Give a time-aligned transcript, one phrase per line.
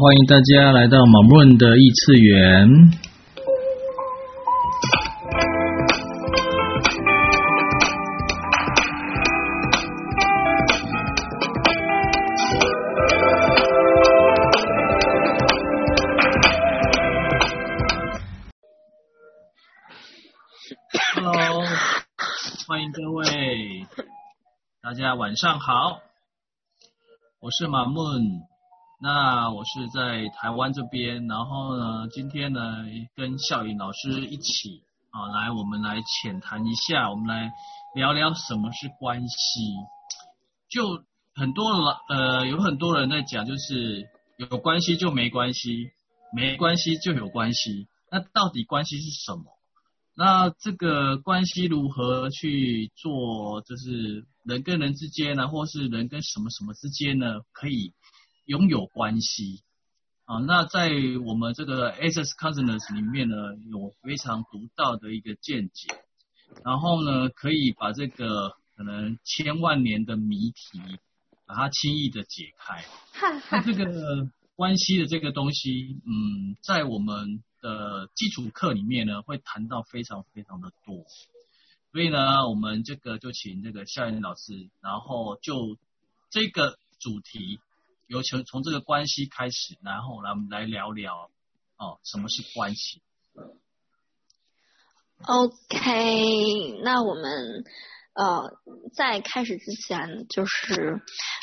[0.00, 2.68] 欢迎大家来到马木的异次元。
[21.16, 21.64] Hello，
[22.68, 23.88] 欢迎各位，
[24.80, 25.98] 大家晚上好，
[27.40, 27.98] 我是马木。
[29.00, 32.84] 那我是在台湾这边，然后呢，今天呢
[33.14, 37.52] 跟笑盈老师一起啊，来我们来浅谈一下，我们来
[37.94, 39.60] 聊聊什么是关系。
[40.68, 41.04] 就
[41.36, 45.90] 很多老呃，有很多人在讲，就是有关系就没关系，
[46.34, 47.86] 没关系就有关系。
[48.10, 49.44] 那到底关系是什么？
[50.16, 53.62] 那这个关系如何去做？
[53.62, 57.92] 就是人跟人之间呢，或是人跟什么什么之间呢，可以
[58.48, 59.62] 拥有关系
[60.24, 60.90] 啊，那在
[61.26, 63.36] 我们这个 Access Consciousness 里面呢，
[63.70, 65.88] 有非常独到的一个见解，
[66.64, 70.80] 然后呢，可以把这个可能千万年的谜题，
[71.44, 72.82] 把它轻易的解开。
[73.50, 81.04] 那这个关系的这个东西，嗯，在我们的基础课里面呢，会谈到非常非常的多，
[81.92, 85.76] 所以呢，我们这个就请这个笑盈老师，然后就
[86.30, 87.60] 这个主题。
[88.08, 91.30] 由从从这个关系开始，然后来我们来聊聊
[91.76, 93.00] 哦，什么是关系
[95.24, 97.64] ？OK，那我们
[98.14, 98.58] 呃
[98.94, 101.00] 在开始之前，就是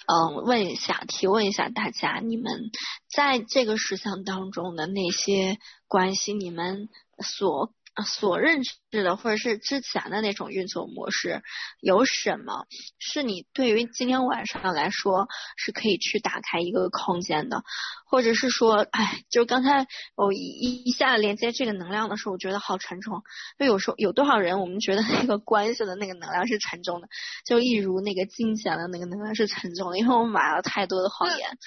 [0.08, 2.72] 嗯、问一下，提问一下大家，你们
[3.08, 7.74] 在这个事项当中的那些关系，你们所。
[8.04, 11.44] 所认识的或者是之前的那种运作模式，
[11.80, 12.66] 有什么
[13.00, 17.64] 是你对于今天晚上来说是可以去打开一个空间的，
[18.06, 20.38] 或者是说，哎，就刚才我一
[20.86, 23.24] 一下连接这个能量的时候，我觉得好沉重。
[23.58, 27.08] 就有时候有多少人，我们觉得那个关系的那个能量是沉重的，
[27.46, 31.58] 就一如那个金钱的那个能量是沉重的，因为我们买了太多的谎言。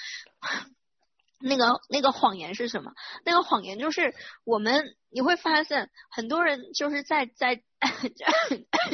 [1.39, 2.93] 那个那个谎言是什么？
[3.25, 4.13] 那个谎言就是
[4.43, 7.63] 我们你会发现很多人就是在在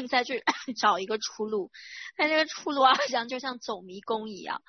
[0.10, 0.44] 在 去
[0.80, 1.72] 找一个出路，
[2.18, 4.62] 但这个出路好像就像走迷宫一样，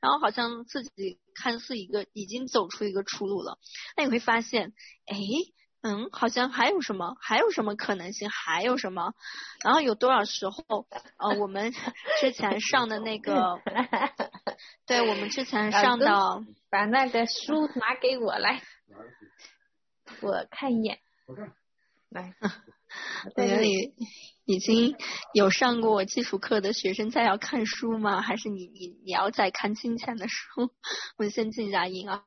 [0.00, 3.58] 然后好像自己看似一个已经走出一个出路了，
[3.96, 4.72] 那你会发现，
[5.06, 5.16] 哎。
[5.86, 9.14] 嗯，好像还有什么，还有什么可能性，还有什么？
[9.62, 10.84] 然后有多少时候，
[11.16, 11.72] 呃，我们
[12.20, 13.60] 之前上的那个，
[14.84, 18.60] 对，我们之前上的，把那个书拿给我来，
[20.22, 20.98] 我看一眼，
[22.08, 22.34] 来，
[23.34, 23.94] 在这里。
[24.48, 24.94] 已经
[25.34, 28.22] 有上过基础课的学生在要看书吗？
[28.22, 30.70] 还是你你你要再看金钱的书？
[31.16, 32.22] 我们先静一下音啊。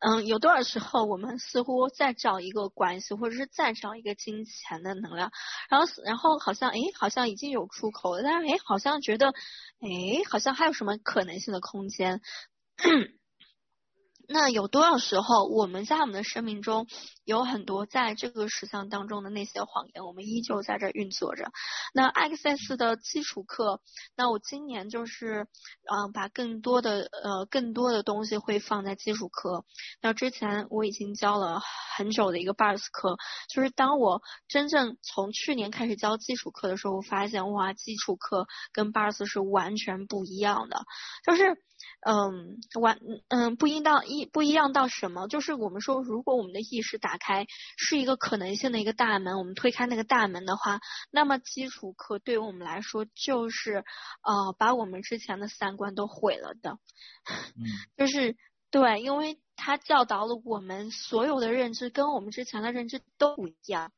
[0.00, 5.32] 嗯，有多少时候我们似乎在找一个关系，或者是在找一个金钱的能量，
[5.70, 9.28] 然后然后好像哎，好像已经有出口了，但是哎，好像觉得
[9.80, 12.20] 哎，好像还有什么可能性的空间。
[14.28, 16.86] 那有多少时候，我们在我们的生命中
[17.24, 21.50] 有很多在这个实相当中的那些谎言，我们依旧在这运作着。
[21.94, 23.80] 那 Access 的基础课，
[24.16, 25.46] 那我今年就是
[25.90, 29.64] 嗯、把更多的呃更多的东西会放在基础课。
[30.02, 31.60] 那之前我已经教了
[31.96, 33.16] 很久的一个 Bars 课，
[33.48, 40.84] 就是当我真正从去年开始教基础课的时候，我发现哇，基础课跟 Bars 是完全不一样的，
[41.24, 41.62] 就是。
[42.00, 42.98] 嗯，完，
[43.28, 45.26] 嗯，不应当一不一样到什么？
[45.28, 47.46] 就是我们说，如果我们的意识打开
[47.76, 53.84] 是一个可能性的一个大门，我们推开那个大门的话，那么基础课对于我们来说就是
[54.22, 56.78] 呃，把我们之前的三观都毁了的。
[57.56, 57.66] 嗯，
[57.98, 58.36] 就是
[58.70, 63.92] 对，因为他教导了我们所有的认知跟我们之前的认知都不一样。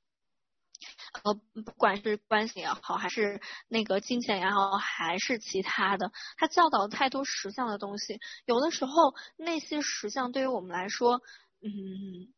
[1.25, 1.35] 呃，
[1.65, 11.21] 不管是关系也好，还是那个金钱也好，还是其他的，他教导太多实相的东西，有的时候那些实相对于我们来说，
[11.63, 12.33] 嗯，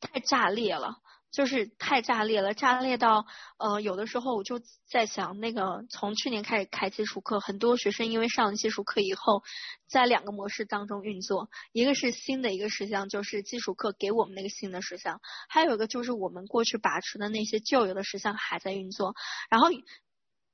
[0.00, 0.96] 太炸裂了。
[1.30, 3.26] 就是太炸裂了，炸裂到
[3.58, 9.42] 呃，有的时候我就在想，那个从去年开始开基础课，很多学生因为上了基础课以后，
[9.86, 19.14] 在两个模式当中运作，一个是新的一个实相，就是基础课给我们那个新的实相，还有一个就是我们过去把持的那些旧有的实相还在运作，
[19.50, 19.68] 然后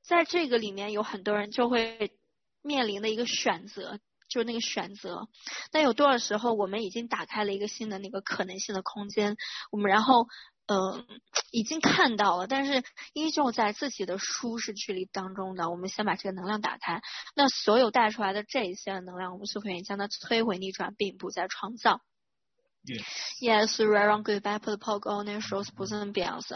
[0.02, 2.18] 在这个里面有很多人就会
[2.62, 4.00] 面临的一个选择。
[4.26, 5.28] 就是那个选择，
[5.70, 9.36] 那有多少时候我们已经打开了一个新的那个可能性的空间，
[9.70, 10.26] 我们然后、
[10.66, 11.04] 呃，
[11.50, 12.82] 已经看到了，但是
[13.12, 17.02] 依旧在自己的舒适距离当中的，我们先把这个能量打开。
[17.34, 22.00] 那所有带出来的这一些能量，我们就可以将它摧毁、逆转，并不再创造。
[23.40, 26.54] Yes, right on goodbye, put the poke on their shoulders, 不是很表示。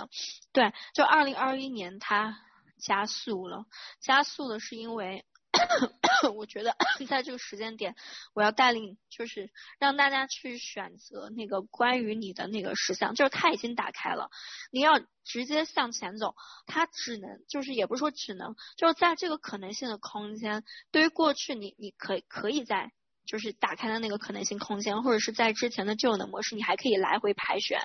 [0.52, 2.38] 对，就二零二一年它
[2.78, 3.66] 加速了，
[4.00, 5.24] 加速的是因为。
[6.34, 6.76] 我觉得
[7.08, 7.94] 在这个时间点，
[8.34, 14.30] 我要带领，就是让大家去选择那个关于你的那个实相，就是它已经打开了，
[14.70, 16.34] 你要直接向前走，
[16.66, 22.92] 它只能，就是也不是说只能，就是在这个可能性的空间，对于过去你你可以可以在。
[23.28, 27.78] 就是打开的那个可能性空间，或者是在之前的旧的模式，你还可以来回排选，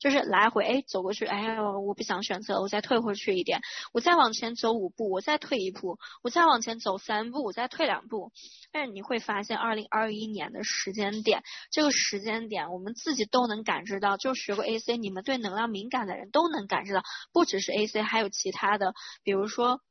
[0.00, 3.60] 就是来回哎走过去，哎我不想选择，我再退回去一点，
[3.92, 8.32] 我再往前走五步，我再退一步，我再往前走三步，我再退两步。
[8.72, 19.82] 但是你会发现，二零二一年的时间点，这个时间点我们自己都能感知到，就学过 AC，你们对能量敏感的人都能感知到，不只是 AC，还有其他的，比如说。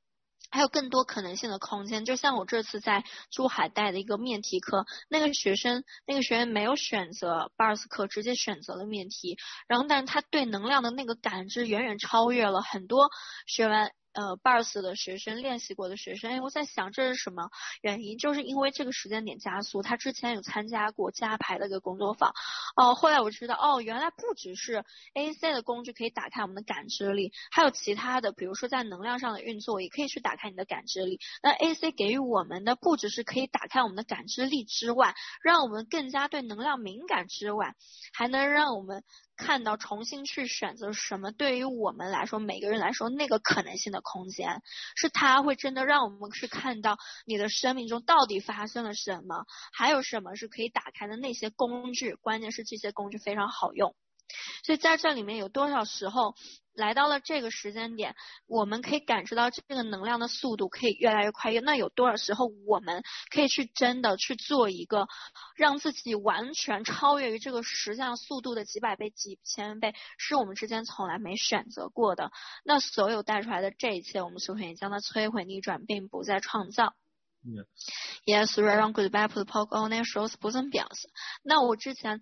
[0.49, 13.09] 还有更多可能性的空间，就像我这次在珠海带的一个面题课，那个学生，那个学员没有选择巴尔斯课，直接选择了面题，然后但是他对能量的那个感知远远超越了很多
[13.45, 13.91] 学员。
[14.17, 17.51] 呃，Bars 的学生练习过的学生，哎，我在想这是什么
[17.83, 18.17] 原因？
[18.17, 22.33] 就是因为这个时间点加速，他之前有参加过加排的一个工作坊，
[22.75, 24.83] 哦，后来我知道，哦，原来不只是
[25.13, 31.19] AC 的工具可以打开我们的感知力，还有其他的，比如说在能量上的运作也可以去打开你的感知力。
[31.43, 37.75] 那 AC 给予我们的不只是可以打开我们的感知力之外，让我们更加对能量敏感之外，
[38.13, 39.03] 还能让我们。
[39.37, 44.61] 看到重新去选择什么，对于我们来说，每个人来说，那个可能性的空间，
[44.95, 53.95] 是他会真的让我们去看到你的生命中到底发生了什么，还有什么是可以打开的那些工具，关键是这些工具非常好用。
[54.63, 56.35] 所以在这里面有多少时候
[56.73, 58.15] 来到了这个时间点，
[58.45, 61.51] 我们可以感知到这个能量的速度可以越来越快。
[61.61, 65.07] 那有多少时候我们可以去真的去做一个
[65.55, 72.31] 让自己完全超越于这个实际上速度的几百倍、几千倍，是我们之间从来没选择过的。
[72.63, 76.93] 那所有带出来的这一切，我们是可以将它摧毁、逆转，并不再创造。
[78.25, 81.09] Yes, right on goodbye, put poke on their shoulders 不算表示。
[81.43, 82.21] 那我之前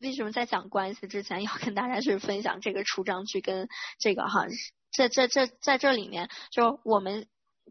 [0.00, 3.68] 为什么在讲关系之前 要跟大家去分享这个出章句跟
[3.98, 4.46] 这个哈？
[4.90, 7.26] 这这这在这里面，就我们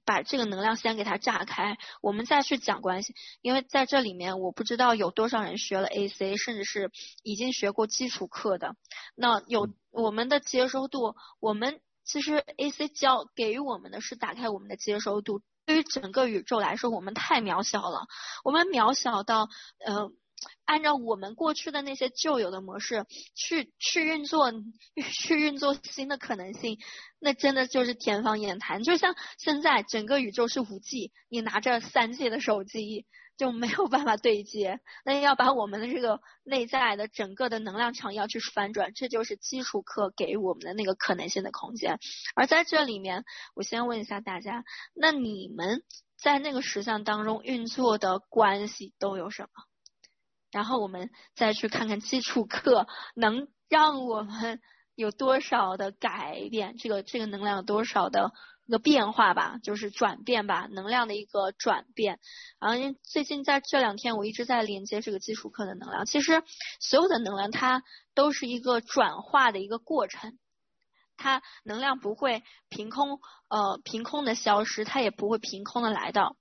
[0.06, 3.14] 把这个能量先给它炸开，我们再去讲关系。
[3.42, 6.92] 因为在这里面，我不知道有多少人学了 AC，甚至是
[7.24, 8.76] 已经学过基础课的。
[9.16, 15.42] 那有我们的接收度，我们其实 AC 教给予我们的是打开我们的接收度。
[15.66, 18.08] 对于整个宇宙来说，我们太渺小了。
[18.46, 19.50] 我们渺小到，
[19.86, 20.10] 呃，
[20.66, 23.06] 按照我们过去的那些旧有的模式
[23.36, 24.52] 去去运作，
[25.26, 26.78] 去运作新的可能性，
[27.20, 28.84] 那真的就是天方夜谭。
[28.84, 33.06] 就像现在整个宇宙是五 G，你拿着三 G 的手机。
[33.38, 42.00] 就没有办法对接，那要把我们的这个内在的整个的能量场要去翻转，这就是基础课给我们的那个可能性的空间。
[42.34, 44.64] 而在这里面，我先问一下大家，
[44.96, 45.84] 那你们
[46.20, 49.50] 在那个实相当中运作的关系都有什么？
[50.58, 54.60] 然后我们再去看看基础课能让我们
[54.96, 58.32] 有多少的改变，这个这个能量有多少的。
[58.66, 62.20] 一个变化吧，就是转变吧，能量的一个转变。
[62.60, 66.06] 然后因为最近在这两天，我一直在连接这个基础课的能量。
[66.06, 66.44] 其实
[66.82, 67.84] 所有的能量它
[68.14, 70.38] 都是一个转化的一个过程，
[71.16, 76.36] 它能量不会凭空呃凭空的消失，它也不会凭空的来到。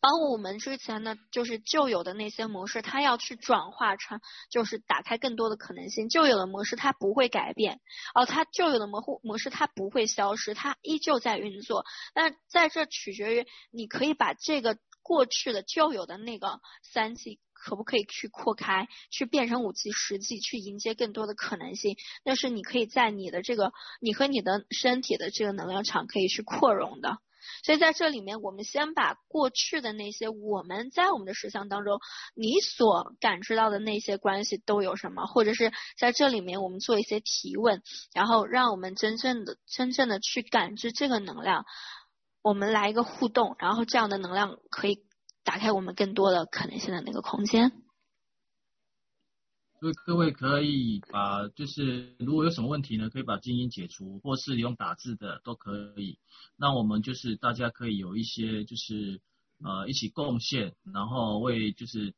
[0.00, 6.08] 包括我们之前呢，就是旧有的那些模式，它要去转化成，就是打开更多的可能性。
[6.08, 7.80] 旧有的模式它不会改变，
[8.14, 11.84] 哦，它旧有的模模式它不会消失，它依旧在运作。
[12.14, 21.96] 那在这取决于你可以把这个过去的旧有的那个三 G 可不可以去扩开，去变成五 G、十 G，去迎接更多的可能性。
[22.24, 27.18] 那是你可以在你的这个，你和你的身体的这个能量场可以去扩容的。
[27.64, 31.98] 所以在这里面，我们先把过去的那些我们在我们的实相当中，
[32.34, 37.82] 你所感知到的那些关系都有什么，或者是在这里面我们做一些提问，
[38.12, 41.64] 然后让我们真正的、真正的去感知这个能量，
[42.42, 45.04] 我们来一个互动，然后这样的能量可以
[45.44, 47.83] 打开我们更多的可能性的那个空间。
[49.84, 56.18] 所以各位可以把，就是如果有什么问题呢，可以把静音解除，或是用打字的都可以。
[56.56, 59.20] 那我们就是大家可以有一些就是
[59.62, 62.14] 呃一起贡献，然后为就是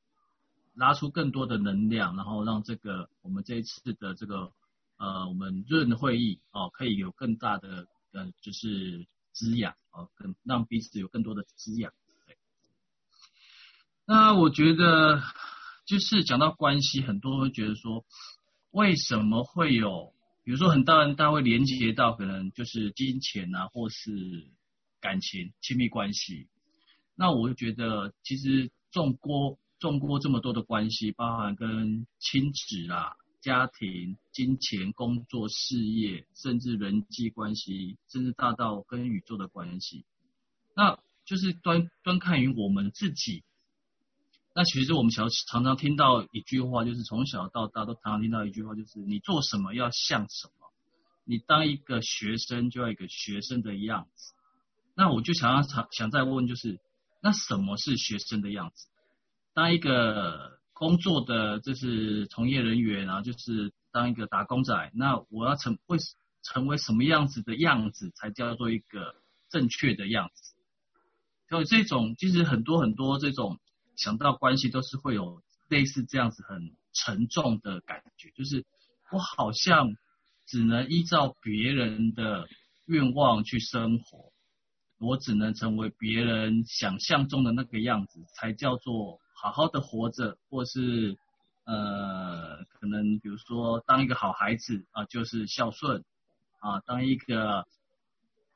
[0.75, 4.52] 拉出更多的能量，然后让这个我们这一次的这个
[4.96, 11.92] 呃我们润会议哦，可以有更大的呃就是滋养哦，更让彼此有更多的滋养。
[14.06, 15.20] 那我觉得
[15.87, 18.05] 就是讲到关系，很多人会觉得说，
[18.73, 20.12] 为什么会有，
[20.43, 24.50] 比如说很多人他会连接到可能就是金钱啊，或是
[25.00, 26.49] 感情、亲密关系。
[27.14, 40.05] 那我就觉得，其实纵观纵观这么多的关系，包含跟亲子啊、家庭、金钱、工作、事业，甚至人际关系，甚至大到跟宇宙的关系，
[40.75, 43.45] 那就是端端看于我们自己。
[44.56, 50.72] 那其实我们小常常听到一句话，就是从小到大都常常听到一句话，就是你做什么要像什么，
[51.25, 54.32] 你当一个学生就要一个学生的样子。
[54.94, 56.80] 那我就想要想想再问，就是。
[57.22, 58.86] 那什么是学生的样子？
[59.52, 65.96] 当一个工作的就是从业人员啊，就是当一个打工仔，那我要成会
[66.42, 69.16] 成为什么样子的样子才叫做一个
[69.48, 70.54] 正确的样子？
[71.48, 73.58] 所以这种其实很多很多这种
[73.97, 78.65] 想到关系都是会有类似这样子很沉重的感觉，就是
[79.11, 79.97] 我好像
[80.47, 82.47] 只能依照别人的
[82.87, 84.33] 愿望去生活。
[84.99, 91.19] 我只能成为别人想象中的那个样子，才叫做好好的活着，或是
[91.65, 96.03] 呃，可能比如说当一个好孩子啊，就是孝顺
[96.61, 97.67] 啊，当一个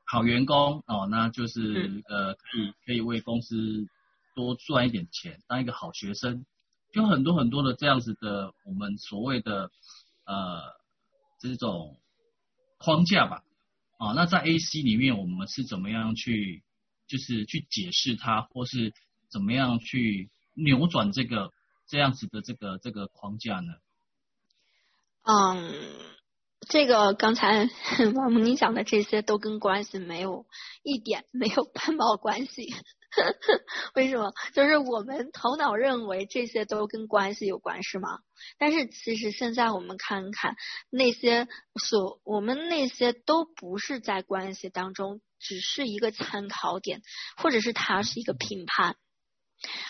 [0.06, 3.86] 好员工哦，那就是呃，可以可以为公司
[4.34, 6.44] 多赚一点钱，当一个好学生，
[6.92, 9.70] 就很多很多的这样子的我们所谓的
[10.24, 10.60] 呃
[11.40, 12.00] 这种
[12.78, 13.42] 框架吧。
[13.98, 16.62] 啊，那在 AC 里面，我们是怎么样去，
[17.06, 18.92] 就是去解释它，或是
[19.30, 21.50] 怎么样去扭转这个
[21.86, 23.74] 这样子的这个这个框架呢？
[25.22, 25.74] 嗯。
[26.68, 27.70] 这个刚才
[28.14, 30.44] 马木你讲的这些都跟关系没有
[30.82, 32.68] 一点没有半毛关系，
[33.94, 34.32] 为什么？
[34.54, 38.20] 就是我们头脑认为这些都跟关系有关，是吗？
[38.58, 40.56] 但是其实现在我们看看
[40.90, 41.48] 那些
[41.80, 47.02] 所我们那些都不是在关系当中，只是一个参考点，
[47.36, 48.96] 或者是它是一个评判，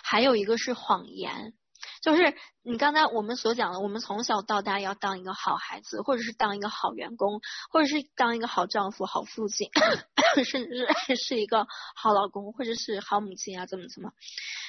[0.02, 1.54] 还有一个是谎言。
[2.02, 7.40] 就是你刚才我们所讲的，我们从小到大要当一个好孩子，或者是当一个好员工，
[7.70, 9.70] 或者是当一个好丈夫、好父亲，
[10.44, 14.12] 甚至是是一个好老公，或者是好母亲啊，怎么怎么，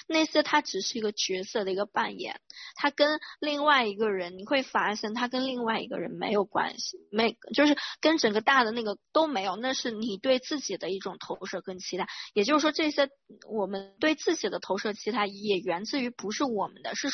[0.07, 2.39] 那些他只是一个角色的一个扮演，
[2.75, 12.07] 他跟另外一个人，你会发现他跟另外一个人没有关系，没就是跟整个大的那个都没有，那是你对自己的一种投射跟期待。
[12.33, 13.09] 也就是说，这些
[13.49, 17.09] 我们对自己的投射期待也源自于不是我们的，是。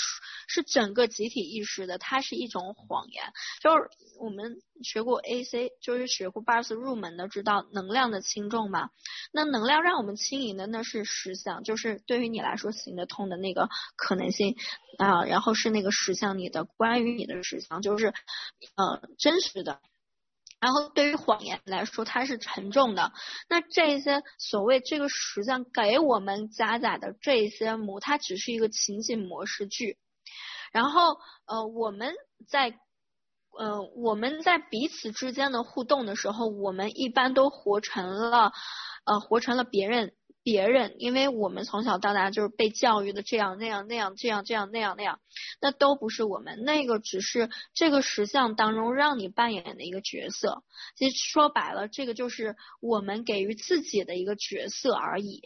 [0.49, 3.23] 是整个集体意识的，它是一种谎言。
[3.61, 8.89] 就是我们学过 AC，就是学过 BARS 入门的，知道能量的轻重嘛。
[9.31, 14.55] 那能量让我们轻盈的，那是实相，就是对于你来说行得通的那个可能性
[14.97, 15.23] 啊。
[15.23, 18.13] 然后是那个实相，你的关于你的实相，就是
[18.75, 19.79] 呃真实的。
[20.59, 23.13] 然后对于谎言来说，它是沉重的。
[23.47, 29.97] 那这些所谓这个实相给我们加载的这些模，它只是一个情景模式剧。
[30.71, 32.13] 然后呃，我们
[32.47, 32.77] 在
[33.57, 38.51] 呃我们在彼此之间的互动的时候，我们一般都活成了
[39.05, 40.13] 呃活成了别人。
[40.43, 45.19] 别人，因为我们从小到大就是被教育的这样那样那样这样这样那样那样，
[45.59, 50.63] 那都不是我们，那个只是这个实相当中让你扮演的一个角色。
[50.95, 55.41] 其实说白了，这个就是我们给予自己的一个角色而已。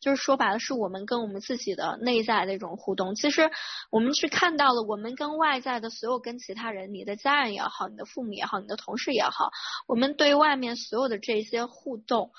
[0.00, 3.14] 就是说白了，是我们跟我们自己的内在的一种互动。
[3.14, 3.50] 其实
[3.90, 9.50] 我们去看到了，我们跟外在的所有跟其他人，你的家人也好，你的父母也好，你的同事也好，
[9.86, 12.30] 我们对外面所有的这些互动，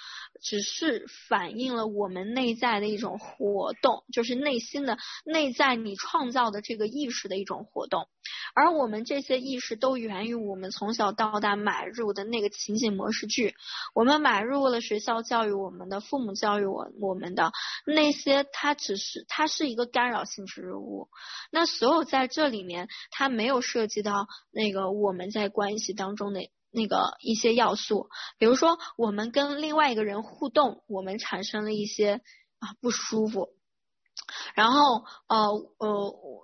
[0.42, 8.08] 只是反映了我们内在的一种活动，就是内心的内在你创造的这个意识的一种活动。
[8.54, 13.56] 而我们这些意识都源于我们从小到大买入的那个情景模式剧，
[13.94, 17.52] 我们买入了学校教育我们的，父母教育我我们的
[17.86, 21.10] 那些，它只是它是一个干扰性植入物。
[21.52, 26.42] 那所有在这里面，它没有涉及到那个我们在关系当中的
[26.72, 32.22] 那个一些要素，比如说我们跟另外一个人互动，我们产生了一些
[32.60, 33.50] 啊不舒服。
[34.54, 35.38] 然后呃
[35.78, 35.90] 呃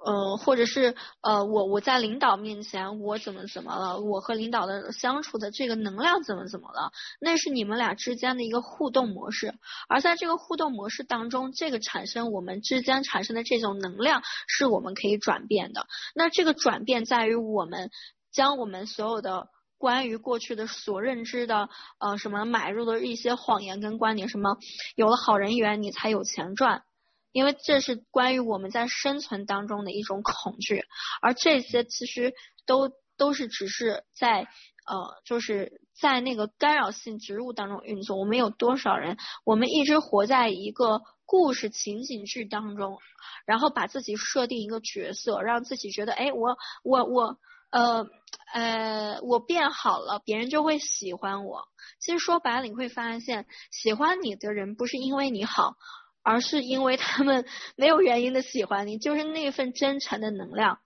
[0.06, 4.00] 呃，或者是呃我我在领导面前我怎么怎么了？
[4.00, 6.92] 我和领导的相处的这个能量怎么怎么了？
[7.20, 9.54] 那是你们俩之间的一个互动模式。
[9.88, 15.88] 而在这个互动模式当中，这个产生我们之间产生的这种能量是我们可以转变的。
[16.16, 17.92] 那这个转变在于我们
[18.32, 19.48] 将我们所有的
[19.78, 21.70] 关于过去的所认知的
[22.00, 24.58] 呃什么买入的一些谎言跟观点，什么
[24.96, 26.84] 有了好人缘你才有钱赚，
[27.32, 30.84] 因为这是关于我们在生存当中的一种恐惧，
[31.22, 32.34] 而这些其实
[32.66, 34.42] 都都是只是在
[34.86, 38.18] 呃就是在那个干扰性植物当中运作。
[38.18, 43.00] 我们有多少人，我们一直活在一个故事情景剧当中，
[43.46, 47.38] 然后把自己设定一个角色，让自己觉得哎我我我。
[47.72, 48.06] 呃
[48.54, 51.70] 呃，我变好了，别人就会喜欢我。
[52.02, 55.76] 其实说白了，你会发现，喜欢你的人不是因为你好，
[56.24, 60.80] 而是因为他们 没有原因的喜欢你，就是那份真诚的能量，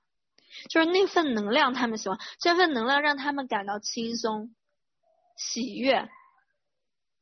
[0.70, 4.56] 就是那份能量，他们喜欢，这份能量让他们感到轻松、
[5.38, 6.10] 喜悦。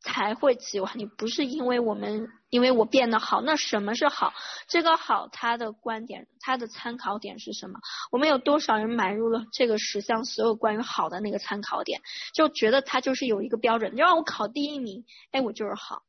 [0.05, 3.39] 才会喜欢你，不是因为我们，因为我变得好。
[3.39, 4.33] 那什么是好？
[4.67, 7.79] 这个好，它的观点，它的参考点是什么？
[8.11, 12.01] 我们有多少人买入了这个十项所有关于好的那个参考点，
[12.33, 16.03] 就觉得它就是有一个标准，就让我考第一名，哎，我就是好。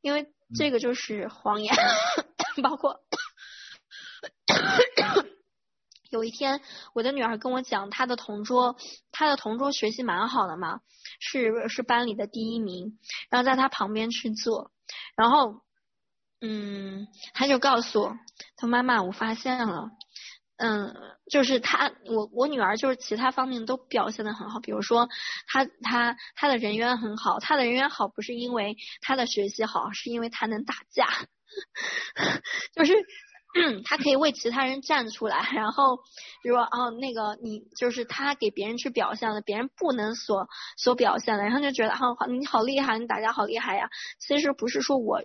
[0.00, 1.74] 因为这个就是谎言，
[2.62, 3.00] 包括。
[6.08, 6.62] 有一天，
[6.94, 8.76] 我的女儿跟我讲，她的同桌，
[9.10, 10.80] 她的同桌学习蛮好的嘛，
[11.18, 12.98] 是是班里的第一名，
[13.28, 14.70] 然后在她旁边去坐，
[15.16, 15.62] 然后，
[16.40, 18.18] 嗯，她就告诉我，
[18.56, 19.90] 她妈妈，我发现了，
[20.58, 20.94] 嗯，
[21.30, 25.08] 就是他，我我女儿就是其他方面都表现的很好，比如说
[25.46, 31.06] 她她她的人缘很好，她的人缘好不是因为她的学习好，是因为她能打架，
[32.74, 32.94] 就是。
[33.58, 35.96] 嗯，他可以为其他人站出来，然后
[36.42, 40.46] 比如说哦，那个你就是他给别人去表现的，别人不能所
[40.76, 43.88] 所表现的，然后就觉得好好，你好厉害，你打架好厉害呀。
[44.18, 45.22] 其实不是说我，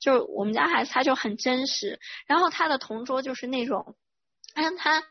[0.00, 3.94] 就是我们家孩子他就很真实，然后他的同桌就是那种，
[4.54, 5.02] 嗯，他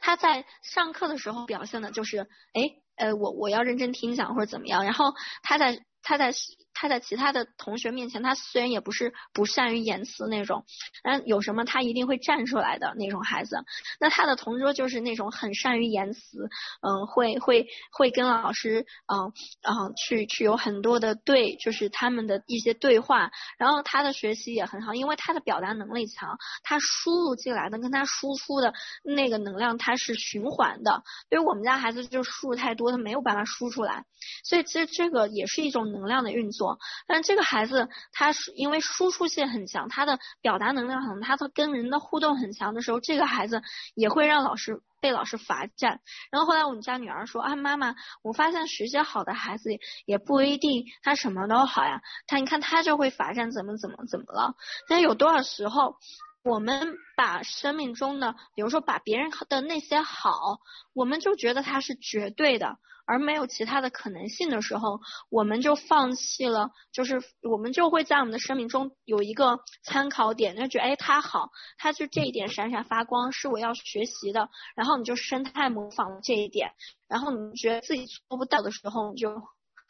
[0.00, 5.84] 他在上课的时候表现的就是，哎，呃，我我要认真听讲或者怎么样，然后他在。
[6.04, 6.32] 他在
[6.74, 10.64] 他在其他的同学面前，他虽然也不是不善于言辞那种，
[11.02, 13.64] 但有什么他一定会站出来的那种孩子。
[14.00, 16.48] 那他的同桌就是那种很善于言辞，
[16.80, 23.30] 嗯，会会会跟老师，嗯嗯，去去有很多的对，就是他们的一些对话。
[23.58, 28.72] 然后他的学习也很好，因为他的表达能力强，他输入进来的跟他输出的
[29.04, 31.02] 那个能量，他是循环的。
[31.30, 34.06] 因为我们家孩子就输入太多，他没有办法输出来，
[34.42, 35.82] 所以其实这个也是一种。
[35.92, 36.61] 能量的运作，
[37.06, 43.62] 但这个孩子他是因为输出性很强，他的表达能量很强，他的跟人的互动很强的时候，这个孩子
[43.94, 46.00] 也会让老师被老师罚站。
[46.30, 49.70] 然后后来我们家女儿说啊，妈妈，我发现学习好的孩子
[50.04, 54.54] 也不一定他什么都好呀，他你看他就会罚站，怎么怎么怎么了？
[54.88, 55.96] 那有多少时候
[56.42, 60.58] 我们把生命中的，比如说把别人的那些好，
[60.92, 62.78] 我们就觉得它是绝对的。
[63.04, 76.74] 而没有其他的可能性的时候，我们就放弃了，就是我们就会在我们的生命中有一个参考点，就觉得哎，他好，他就这一点闪闪发光，是我要学习的，然后你就生态模仿这一点，
[77.08, 79.42] 然后你觉得自己做不到的时候，你就。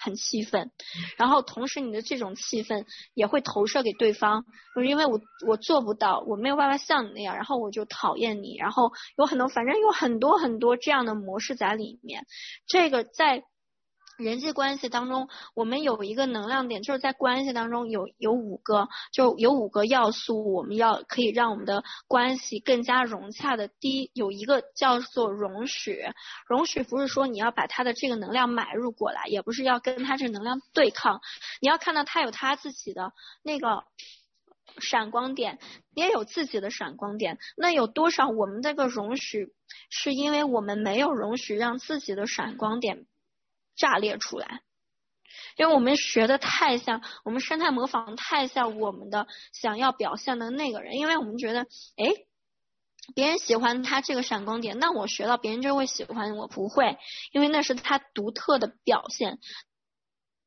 [0.02, 0.70] 很气愤，
[1.16, 2.84] 然后同时你的这种气愤
[3.14, 12.26] 也会投射给对方，就因为我我做不到，我没有办法像你那样，然后我就讨厌你，然后有很多，反正有很多很多这样的模式在里面，
[12.66, 13.44] 这个在。
[14.18, 23.68] 人际关系当中，我们有一个能量点，就是在关系当中有有五个，就有五个要素，我们要可以让我们的关系更加融洽的。
[23.68, 26.04] 第一，有一个叫做容许，
[26.46, 31.20] 容许不是说你要把他的这个能量买入过来，也不是要跟他这个能量对抗，
[31.60, 33.84] 你要看到他有他自己的那个
[34.78, 35.58] 闪光点，
[35.94, 37.38] 你也有自己的闪光点。
[37.56, 39.52] 那有多少我们这个容许，
[39.90, 43.06] 是因为我们没有容许让自己的闪光点。
[43.76, 44.62] 炸裂出来，
[45.56, 51.60] 因为我们学的太像，我们生态模仿太像我们的想要表现的那个人，因为我们觉得，
[51.96, 52.12] 哎，
[53.14, 56.98] 别人喜欢他这个闪光点，那我学到别人就会喜欢我，不会，
[57.32, 59.38] 因为那是他独特的表现。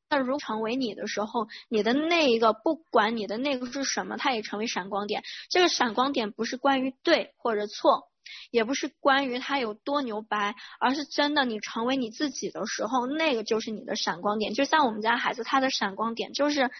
[0.08, 5.24] 那如成为你的时候，你的那一个，不管你的那个是什么，它也成为闪光点。
[5.50, 8.08] 这个闪光点不是关于对或者错。
[8.50, 14.54] 也不是关于他有多牛掰，而是真的你成为你自己的时候，那个就是你的闪光点。
[14.54, 16.70] 就像我们家孩子，他的闪光点就是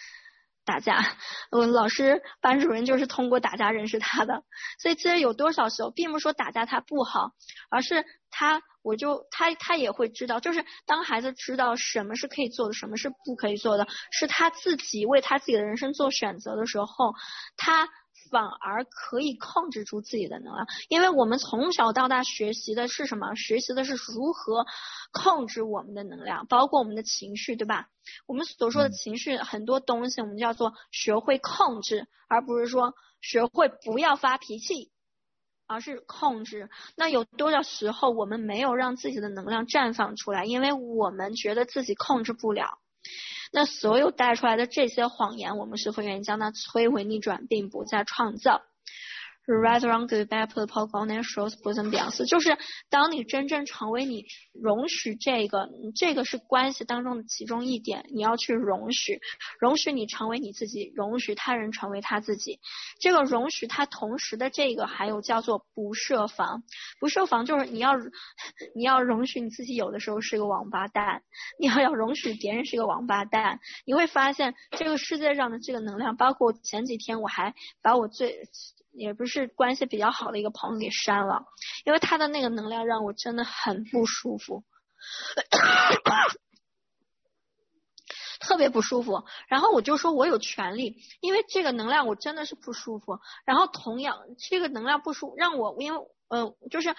[0.65, 1.17] 打架。
[1.51, 4.43] 我老师、班主任就是通过打架认识他的。
[4.79, 7.33] 所以其实有多少时候，并不是说打架他不好，
[7.71, 17.15] 而是他，我就他他也会知道，就是当孩子知道什么是可以做的，什么是不可以做的，是他自己为他自己的人生做选择的时候，
[17.57, 17.89] 他。
[18.31, 23.35] 反而可以控制住自己的能量，因为我们从小到大学习的是什么？
[23.35, 24.67] 学习的是如何
[25.13, 27.89] 控制我们的能量，包括我们的情绪，对吧？
[28.27, 34.91] 我们所说的情绪，很多东西我们叫做学会控制，而不是说学会不要发脾气，
[35.67, 36.71] 而是控制。
[36.97, 42.79] 那有多少时候我们没有让自己的能量绽放出来，因为我们觉得自己控制不了。
[43.53, 48.63] 那所有带出来的这些谎言，我们是否愿意将它摧毁、逆转，并不再创造。
[49.49, 52.59] ？Right, wrong, good, bad, put, poke, on, and shows 不怎么表示，就是
[52.91, 59.21] 当你真正成为你容许这个，这个是关系当中的其中一点，你要去容许，
[59.61, 62.59] 容许你成为你自己，容许他人成为他自己。
[62.99, 66.65] 这个容许他同时的这个还有叫做不设防，
[66.99, 67.93] 不设防就是你要
[68.75, 71.23] 你要容许你自己有的时候是个王八蛋，
[71.61, 78.49] 你要要容许别人是个王八蛋，你会发现这个世界上的这个能量，包括前几天我还把我最。
[78.97, 81.45] 也不是关系比较好的一个朋友给删了，
[81.85, 84.65] 因为他的那个能量让我真的很不舒服，
[88.41, 89.25] 特别不舒服。
[89.49, 93.21] 然后我就说我有权利，因为这个能量我真的是不舒服。
[93.45, 96.95] 然后同样这个能量不舒让我，因为呃就是。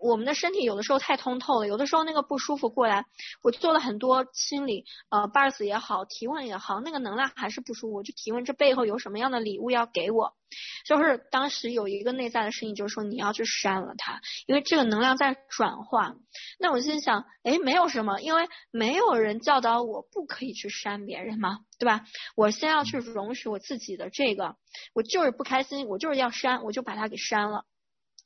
[0.00, 3.04] 我们的身体有的时候太通透了，有的时候那个不舒服过来，
[3.42, 10.34] 我做了很多清理，呃，bars 也好，提问也好，那个能量还是不舒服，我就提问这背后有什么样的礼物要给我？
[10.86, 16.14] 就是当时有一个内在的声音，就是说你要去删了它，因为这个能量在转化。
[16.58, 22.06] 那我心想，哎，没有什么，因为没有人教导我不可以去删别人嘛，对吧？
[22.34, 24.56] 我先要去容许我自己的这个，
[24.94, 27.66] 我就是不开心，我就是要删，我就把它给删了。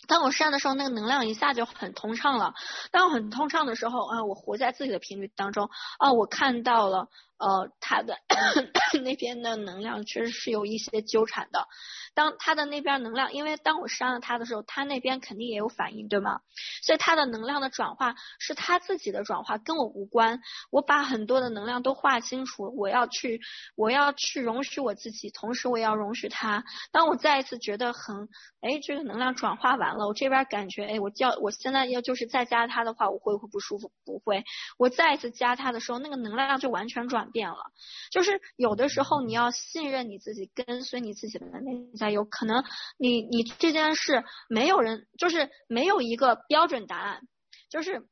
[0.08, 2.54] 当我删的时候，那个能量一下就很通畅了。
[2.90, 7.08] 当我很通畅的时候，啊，我活在自己的频率当中，啊，我看到了。
[7.42, 8.16] 呃，他的
[9.02, 11.66] 那边的能量确实是有一些纠缠的。
[12.14, 16.40] 当他的那边能量，因为当我删了他的时候，他那边肯定也有反应，对吗？
[16.84, 20.40] 所以他的能量的转化是他自己的转化，跟我无关。
[20.70, 23.40] 我把很多的能量都划清楚，我要去，
[23.74, 26.62] 我要去容许我自己，同时我也要容许他。
[26.92, 28.28] 当我再一次觉得很，
[28.60, 33.90] 哎，这个能量转化完了，我这边感觉，哎，我叫我现在要就是再加他的话，我会不会不舒服？
[34.04, 34.44] 不会。
[34.78, 37.30] 我再一次加他的时候，那个能量就完全转。
[37.32, 37.72] 变了，
[38.12, 42.62] 就是有的时候你要信任你自己，跟随你自己的内在，有可能
[42.98, 47.22] 你你这件事没有人，就是没有一个标准答案，
[47.68, 48.06] 就是。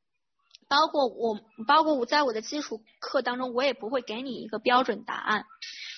[0.71, 5.43] 包括我，包括我在我的基础课当中，我也不会给你一个标准答案，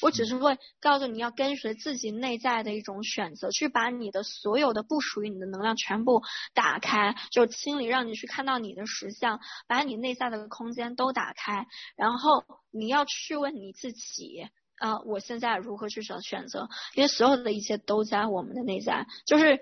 [0.01, 6.23] 我只是会告诉你要跟随自己内在的一种选择，去把你的所有的不属于你的能量全部
[6.55, 16.67] 打开，就清理，让你去看到你的实相，把你内在的空间都打开，然后你要去问你自己，啊、我现在如何去选选择？
[16.95, 19.59] 因为所有的一切都在我们的内在，就是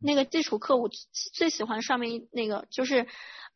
[0.00, 0.90] 那个基础课，我
[1.32, 3.06] 最喜欢上面那个就是。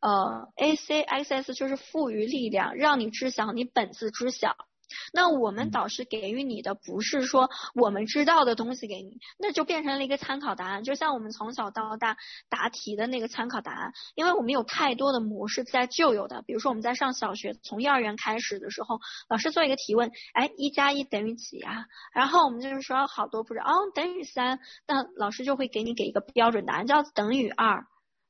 [0.01, 4.55] 呃，A C X S 就是赋予力量，让你知晓你本自知晓。
[5.13, 10.83] 那我们导师给予你的不是说我们知道的东西给你，那就变成了一个参考答案。
[10.83, 12.17] 就像我们从小到大
[12.49, 21.85] 答题的那个参考答案，因为我们有太多的模式在旧有的，比如说我们在上小学，从幼儿园开始的时候，老师做一个提问，哎，一加一等于几啊？
[22.13, 27.85] 然后我们就是说好多不知道，哦，等于三，那老师就会给你给一个标准答案，叫等于二。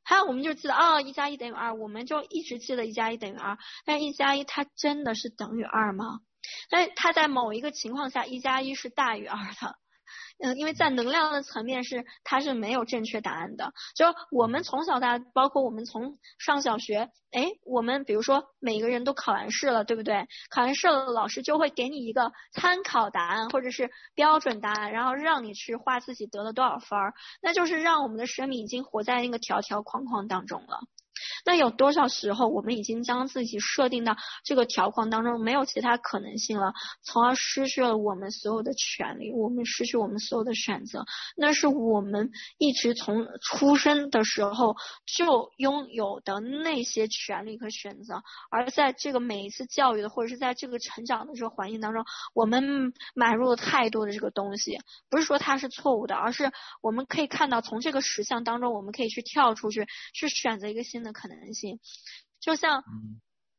[0.08, 3.58] 还有，我们就记得哦，一加一等于二，我们就一直记得一加一等于二。
[3.86, 6.20] 但一加一它真的是等于二吗？
[6.70, 9.76] 但它在某一个情况下，一加一是大于二的。
[10.38, 13.72] 嗯，因为在能量的层面是，它是没有正确答案的。
[13.96, 20.28] 就我们从小到大，包括我们从上小学，哎，我们比如说每个人都考完试了，对不对？
[20.50, 30.82] 考完试了，老师就会给你一个参考答案或者是标准答案，然后让你去画自己得了多少分儿，那就是让我们的生命已经活在那个条条框框当中了。
[31.46, 41.06] 那有多少时候，我们已经将自己设定到这个条框当中，没有其他可能性了，从而失去了我们所有的权利，我们失去我们所有的选择。
[41.38, 52.04] 那是我们一直从出生的时候就拥有的那些权利和选择，而在这个每一次教育的，或者是在这个成长的这个环境当中，
[52.34, 54.80] 我们买入了太多的这个东西。
[55.10, 61.80] 不是说它是错误的，而是我们可以看到，从这个实相当中，我们可以去跳出去，去选择一个新的可能性，
[62.40, 62.84] 就像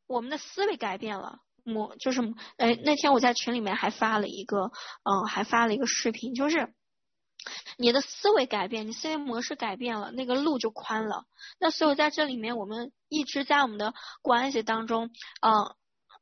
[0.07, 2.21] 我们的思维改变了，我就是
[2.57, 6.75] 哎，那天我在群里面还发了一个，嗯，还发了一个视频，就是
[7.77, 11.25] 你的思维改变，你思维模式改变了，那个路就宽了。
[11.59, 15.11] 那所以在这里面，我们一直在我们的关系当中，
[15.41, 15.75] 嗯。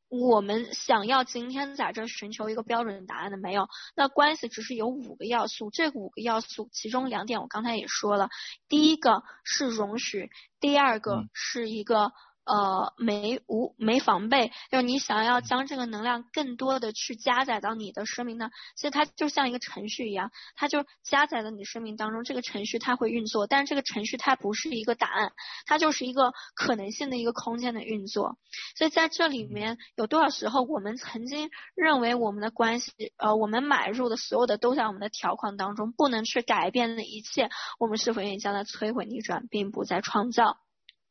[0.09, 8.29] 我们想要今天在这寻求一个标准答案的没有，那关系只是有五个要素，这五个要素其中两点我刚才也说了，
[8.69, 12.11] 第一个是容许，第二个是一个。
[12.45, 25.33] 呃，没无没防备，就是你想要将这个能量更多的去加载到你的生命呢，其实它就像一个程序一样，它就加载了你生命当中这个程序，它会运作，但是这个程序它不是一个答案，
[25.65, 28.37] 它就是一个可能性的一个空间的运作。
[28.77, 40.59] 所以在这里面有多少时候，我们曾经认为我们的关系，呃，我们买入的所有的都在我们的条款当中，不能去改变的一切，我们是否愿意将它摧毁逆转，并不再创造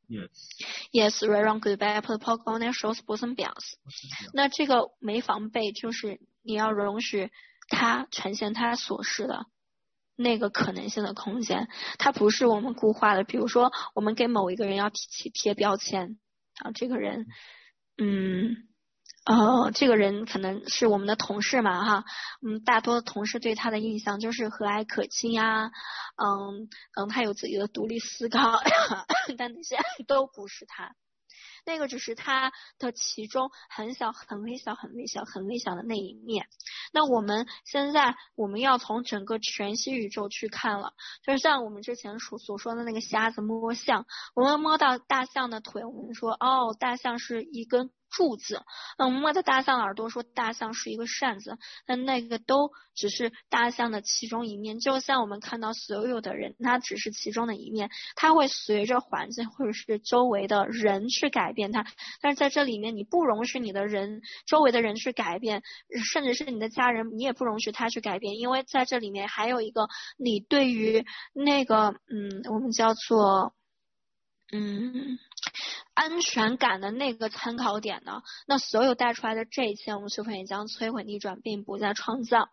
[0.09, 0.31] ？Yes.
[0.93, 3.75] Yes, right, wrong, good, bad, put, poke, on, shows, bosom, bells。
[4.33, 7.31] 那这个没防备，就是你要容许
[7.69, 9.47] 它呈现它所示的
[10.17, 13.25] 那个可能性的空间，它不是我们固化的。
[13.25, 16.19] 比如说，我们给某一个人要贴贴标签
[16.57, 17.27] 啊，这个人，
[17.99, 18.69] 嗯。
[19.27, 22.05] 哦，这个人可能是我们的同事嘛，哈，
[22.47, 25.71] 嗯，大多的同事对他的印象就是和蔼可亲呀，
[26.17, 28.53] 嗯嗯，他有自己的独立思考，
[29.39, 30.95] 但那些都不是他，
[31.65, 36.47] 那个只是他的其中很小、很微小、很微小、很微小的那一面。
[36.93, 40.93] 那我们现在我们要从整个全息宇宙去看了，
[41.25, 47.91] 就是像我们之前所所说的那个瞎子摸象，我们摸到大象的腿，我们说哦，大象是一根。
[48.15, 48.63] 柱子，
[48.97, 54.79] 嗯，摸着大象耳朵说大象是一个扇子，那那个都只是大象的其中一面。
[54.79, 61.85] 就像我们看到所有的人，它只是其中的一面，它会随着环境或者是周围的人去改变它。
[62.21, 65.63] 但是在这里面，你不容许你的人周围的人去改变，
[66.13, 73.55] 甚至是你的家人，你也不容许他去改变，因为在这里面还有一个你对于那个，嗯，我们叫做，
[74.53, 75.19] 嗯。
[75.95, 78.23] 安全感的那个参考点呢？
[78.47, 82.51] 那所有带出来的这一切，我们学会也将摧毁逆转，并不再创造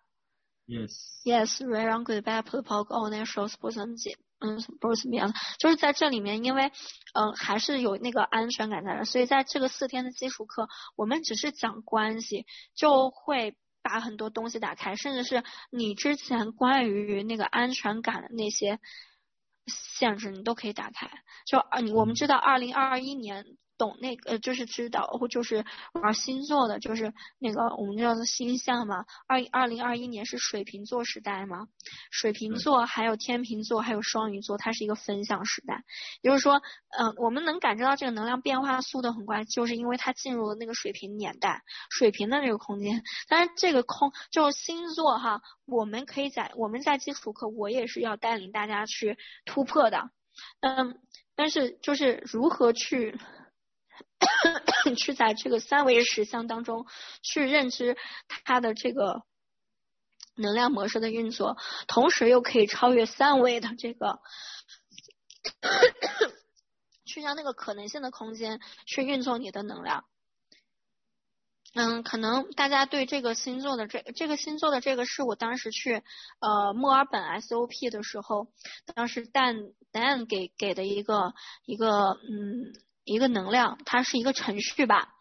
[0.68, 0.92] ？Yes.
[1.24, 1.58] Yes.
[2.04, 3.96] Good, put, poke, that shows bosom
[4.40, 6.72] 嗯，bosom 样就是在这里面，因为
[7.14, 18.80] 嗯、呃、还是有那个安全感在的，所以在这个四天的基础课，我们只是讲关系，就会把很多东西打开，甚至是你之前关于那个安全感的那些。
[19.68, 21.10] 限制你都可以打开，
[21.46, 23.46] 就啊，你我们知道，二零二一年
[23.82, 29.06] 懂那个就是知道或就是玩星座的，就是那个我们叫做星象嘛。
[29.26, 31.68] 二二零二一年是水瓶座时代嘛，
[32.12, 35.84] 水瓶座还有天秤座还有双鱼座，它是一个分享时代。
[36.22, 43.02] 也就是说，嗯、呃，我们能感知到这个能量变化速度很快，就是因为它进入了那个水平年代，水平的那个空间。
[43.28, 45.42] 但是这个空就是星座哈。
[45.66, 50.10] 我们可以在我们在基础课，我也是要带领大家去突破的，
[50.60, 51.00] 嗯，
[51.34, 53.18] 但是就是如何去
[54.98, 56.86] 去在这个三维实相当中
[57.22, 57.98] 去认知
[58.46, 59.24] 它的这个
[60.36, 64.22] 能量模式的运作，同时又可以超越三维的这个，
[67.06, 70.06] 去让那个可能性的空间去运作你的能量。
[71.74, 76.04] 嗯，可能大家对这个星座的这这个星座的这个是我当时去
[76.40, 78.52] 呃墨尔本 SOP 的时候，
[78.94, 85.14] 当时 Dan Dan 给给的一个一个嗯一个能量，它是一个程序吧，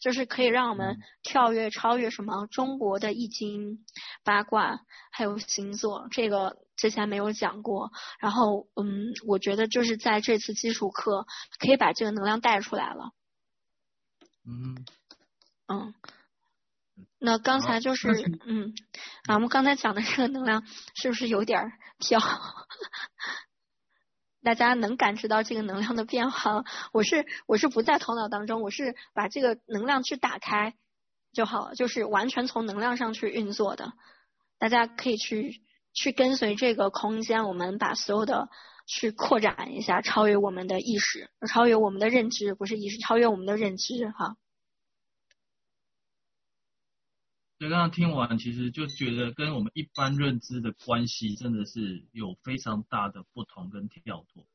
[0.00, 3.84] 就是可以让我们跳跃超越什么中国的易经、
[4.24, 7.90] 八卦还有星座，这个之前没有讲过。
[8.18, 11.26] 然后嗯，我觉得就是在这次基础课
[11.58, 13.12] 可以把这个能量带出来了。
[14.44, 14.84] 嗯。
[15.70, 15.92] 嗯，
[17.18, 18.08] 那刚才就是
[18.46, 18.72] 嗯，
[19.26, 22.18] 啊，我们刚才讲的这个能量是不是有点飘？
[24.42, 26.64] 大家能感知到这个能量的变化？
[26.92, 30.74] 我是我是不在头脑当中，我是把这个能量去打开
[31.32, 33.92] 就好了，就是完全从能量上去运作的。
[34.58, 38.48] 大家可以去去跟随这个空间，我们把所有的
[38.86, 44.36] 去扩展一下，超越我们的意识，超越我们的认知，不是意识，超越我们的认知哈。
[47.58, 54.46] 对，刚刚听完，其实就觉得跟我们一般认知的关系真的是有非常大的不同跟跳脱。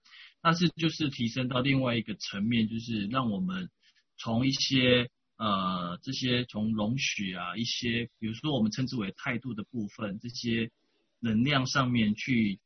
[0.42, 3.70] 但是就是提升到另外一个层面，就是让我们
[4.18, 10.72] 从一些呃这些从容许啊一些，比如说我们称之为态度的部分，这些
[11.20, 12.62] 能量上面去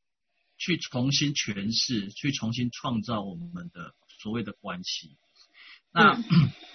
[0.59, 5.17] 去重新诠释，去重新创造我们的所谓的关系。
[5.91, 6.13] 那。
[6.13, 6.23] 嗯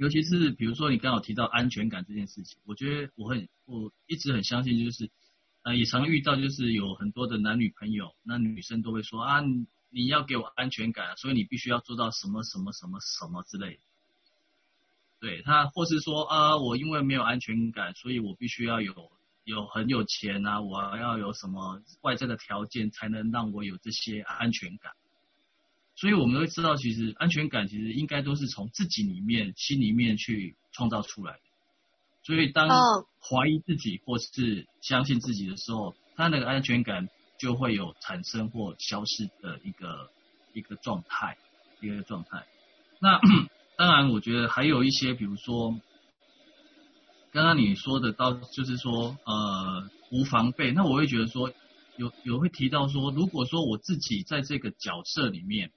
[0.00, 5.10] 尤其是比如说你刚好提到安全感这件事情，我觉得我很我一直很相信，就是
[5.62, 9.42] 呃也常遇到，就是有很多的男女朋友，那女生都会说啊，
[9.90, 13.80] 你要给我安全感，所以你必须要做到什么什么什么什么之类的。
[15.20, 19.12] 对他，或是说啊，我因为没有安全感，所以我必须要有
[19.44, 24.92] 有很有钱啊，我要有什么外在的条件才能让我有这些安全感。
[26.00, 31.40] 所以我们会知道，其实安全感其实应该都是从自己里面、心里面去创造出来的。
[32.22, 32.70] 所以当
[33.20, 40.10] 怀疑自己或是相信自己的时候，他那个安全感就会有产生或消失的一个
[40.54, 41.36] 一个状态，
[41.82, 42.46] 一个状态。
[42.98, 43.20] 那
[43.76, 45.78] 当然，我觉得还有一些，比如说
[47.30, 50.72] 刚刚你说的到，就是说呃无防备。
[50.72, 51.52] 那我会觉得说
[51.98, 55.70] 有有会提到说，如果说我自己在这个角色里面。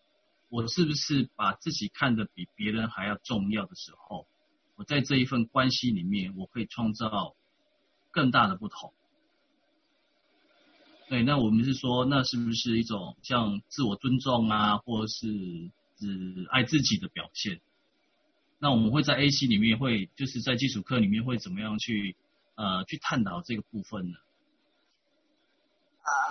[0.54, 4.28] 我是不是把自己看得比别人还要重要的时候，
[4.76, 7.36] 我在这一份关系里面，我可以创造
[8.12, 8.94] 更大的不同。
[11.10, 15.26] 对，那我们是说，那是不是一种像自我尊重啊，或者是
[15.98, 17.60] 只爱自己的表现？
[18.60, 22.16] 那我们会在 AC 里面会，就是在基础课里面会怎么样去
[22.54, 24.18] 呃去探讨这个部分呢？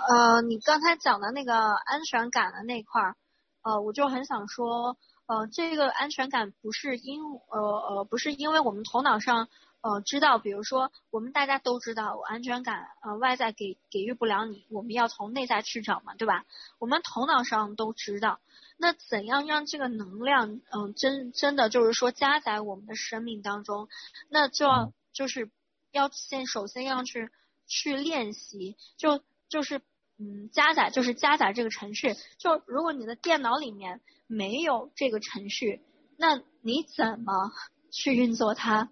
[0.07, 3.17] 呃，你刚才讲的那个安全感的那块儿。
[3.63, 9.47] 呃，我就很想说，呃，这个安全感不是因呃呃不是因为我们头脑上
[9.81, 16.45] 呃知道，比如说我们大家都知道，我安全感呃外在给给予不了你，我们要从内在去找嘛，对吧？
[16.77, 18.41] 我们头脑上都知道，
[18.75, 23.87] 那怎样让这个能量嗯、呃、真真的就是说加在我们的生命当中，
[24.27, 25.49] 那就要就是
[25.91, 27.31] 要先首先要去
[27.65, 29.81] 去练习，就就是。
[30.19, 32.13] 嗯，加载就是加载这个程序。
[32.37, 35.81] 就如果你的电脑里面没有这个程序，
[36.17, 37.33] 那你怎么
[37.91, 38.89] 去运作它？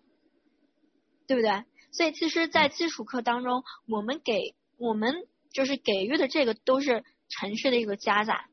[1.27, 1.63] 对不对？
[1.91, 8.45] 所以其实，在基础课当中，我们给我们就是给予的这个都是程序的一个加载。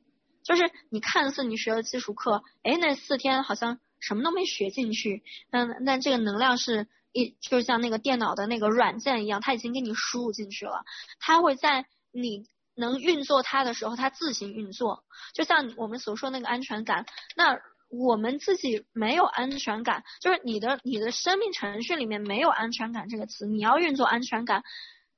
[0.45, 5.23] 就是你看似你学了基础课，哎，那四天好像什么都没学进去。
[5.51, 10.85] 那那这个能量是一就像那个电脑的那个软件一样，它已经给你输入进去了，
[11.19, 12.47] 它会在你。
[12.79, 15.05] 能运作它的时候，它自行运作。
[15.35, 17.05] 就像我们所说那个安全感，
[17.37, 17.61] 那
[17.91, 24.63] 我们自己没有安全感，就是你的你的生命程序里面没有安全感这个词，你要运作安全感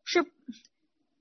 [0.04, 0.24] 是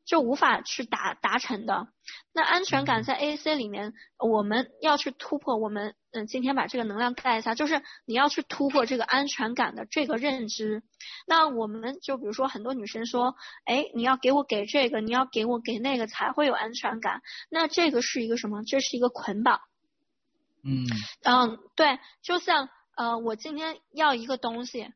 [0.09, 1.87] 就无法去达达成的。
[2.33, 5.55] 那安全感在 AC 里面，我们要去突破。
[5.55, 10.81] 我们嗯，今天把这个能量带一下，就是你要去突破这个安全感的这个认知。
[11.27, 17.21] 那我们就比如说很多女生说，哎，你要给我给这个，你要给我给那个才会有安全感。
[17.51, 18.63] 那这个是一个什么？
[18.63, 19.61] 这是一个捆绑。
[20.63, 20.87] 嗯
[21.21, 24.91] 嗯，对，就像呃，我今天要一个东西，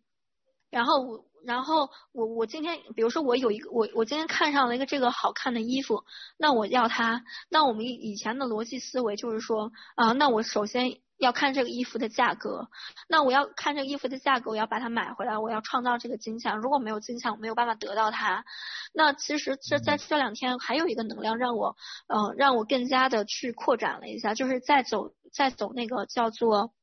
[0.71, 1.25] 然后我。
[1.45, 6.03] 然后我我今天，比如说我有一个我我今天看上了一个这个好看的衣服，
[6.37, 7.23] 那我要它。
[7.49, 12.69] 那我们以以前的逻辑思维就是说，啊、呃，那我首先要看这个衣服的价格。
[13.07, 16.57] 那我要看这个衣服的价格，我要把它买回来，我要创造这个金钱。
[16.57, 18.45] 如果没有金钱，我没有办法得到它。
[18.93, 21.75] 那其实这在这两天还有一个能量让我，
[22.07, 26.73] 呃，让我更加的去扩展了一下，就是在走在走那个叫做，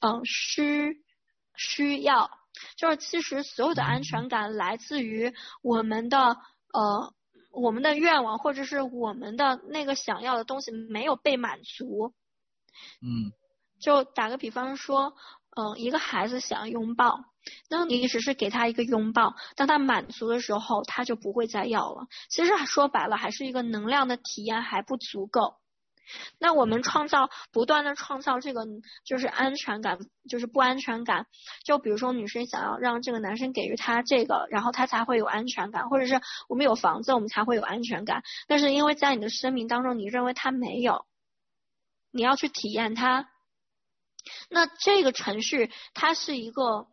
[0.00, 1.02] 嗯、呃，需
[1.56, 2.30] 需要。
[2.76, 6.18] 就是其实所有的安全感来自于我们的
[6.72, 7.14] 呃
[7.50, 12.14] 我们的愿望或者是我们的那个想要的东西没有被满足。
[13.00, 13.32] 嗯。
[13.80, 15.16] 就打个比方说，
[15.56, 17.24] 嗯、呃，一个孩子想要拥抱，
[17.68, 22.06] 那你只是给他一个拥抱，当他满足的时候，他就不会再要了。
[22.30, 25.56] 其实说白了，还是一个能量的体验还不足够。
[26.38, 28.66] 那我们创造，不断的创造这个
[29.04, 29.98] 就是安全感，
[30.28, 31.26] 就是不安全感。
[31.64, 38.22] 就比如说女生想要让这个男生给予她这个，然后她才会有安全感，或者是我们有房子，我们才会有安全感。
[38.46, 41.06] 但是因为在你的生命当中，你认为他没有，
[42.10, 43.28] 你要去体验他。
[44.48, 46.86] 那这个程序它是一个，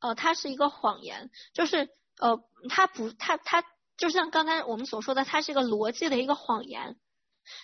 [0.00, 3.64] 呃，它是一个谎言，就是呃，它不，它它
[3.96, 6.96] 就像刚才我们所说的，它是一个逻辑的一个谎言。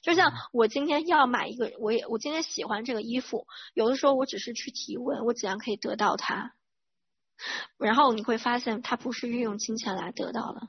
[0.02, 6.52] 就像我今天要买一个，我也我今天喜欢这个衣服，有的时候我只是去提问，我怎样可以得到它，
[7.78, 10.60] 然后你会发现它不是运用金钱来得到的，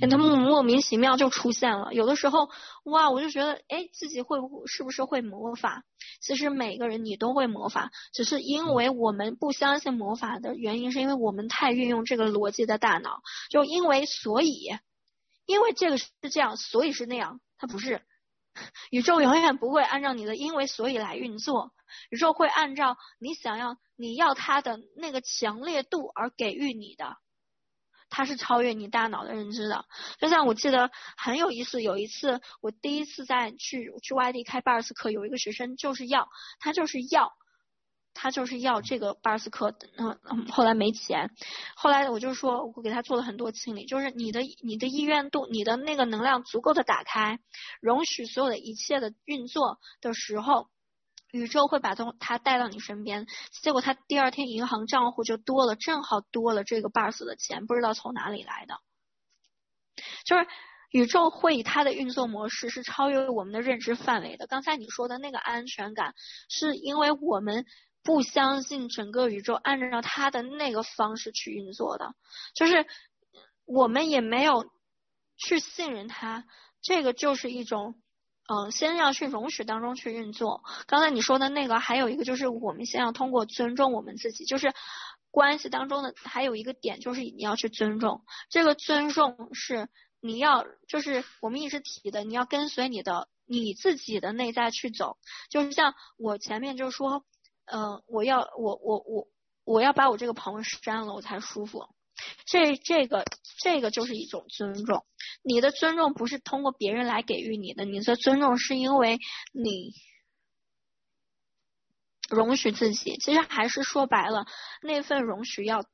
[0.00, 1.92] 哎它莫莫名其妙就出现了。
[1.92, 2.50] 有的时候，
[2.84, 5.84] 哇，我就觉得，哎，自己会不是不是会魔法？
[6.20, 14.70] 其实每个人你都会魔法，只是因为我们不相信魔法的原因，是因为我们太运用这个逻辑的大脑，就因为所以，
[15.46, 17.40] 因为这个是这样，所以是那样。
[17.62, 18.02] 它不是，
[18.90, 21.72] 宇宙永远不会按照你的因为所以来运作，
[22.10, 27.18] 宇宙会按照你想要你要它的那个强烈度而给予你的，
[28.10, 29.84] 它是超越你大脑的认知的。
[30.18, 37.32] 就像我记得很有意思，有一次我第一次在去去外地开巴尔斯课，有一个学生就是要他就是要，
[38.14, 41.30] 他就是要这个巴尔斯克，嗯嗯，后来没钱，
[41.74, 47.38] 后来我就说，我给他做了很多清理，就是你的你的意愿度，你的那个能量足够的打开，
[47.80, 50.68] 容许所有的一切的运作的时候，
[51.30, 53.26] 宇宙会把他他带到你身边。
[53.62, 58.74] 结果他第二天银行账户就多了，正好多了这个巴尔斯的钱，不知道从哪里来的，
[60.24, 60.46] 就是。
[60.94, 64.46] 宇宙会以它的运作模式是超越我们的认知范围的。
[64.46, 66.12] 刚才你说的那个安全感，
[66.50, 67.64] 是因为我们
[68.02, 72.14] 不相信整个宇宙按照他的那个方式去运作的，
[72.54, 72.86] 就是
[73.64, 74.70] 我们也没有
[75.36, 76.44] 去信任他。
[76.80, 78.00] 这个就是一种，
[78.48, 80.62] 嗯、先要去容许当中去运作。
[80.86, 84.72] 刚才你说的那个，还有一个就是我们先要通过尊重我们自己，就是
[85.30, 88.24] 关系当中的还有一个点就是你要去尊重。
[88.50, 89.88] 这个尊重是。
[90.24, 95.18] 你要就是我们一直提的，你要跟随你的你自己的内在去走，
[95.50, 97.24] 就是像我前面就说，
[97.66, 99.28] 嗯、我要我我我
[99.64, 101.88] 我要把我这个朋友删了，我才舒服。
[102.44, 103.24] 这这个
[103.58, 105.04] 这个就是一种尊重，
[105.42, 109.18] 你的尊重不是通过别人来给予你的，你的尊重是因为
[109.52, 109.92] 你
[112.28, 114.46] 容许自己，其实还是说白了，
[114.82, 115.84] 那份容许要。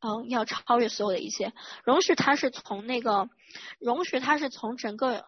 [0.00, 3.28] 嗯，要超越所有的一切，容许它是从那个，
[3.80, 5.26] 容许它是从整个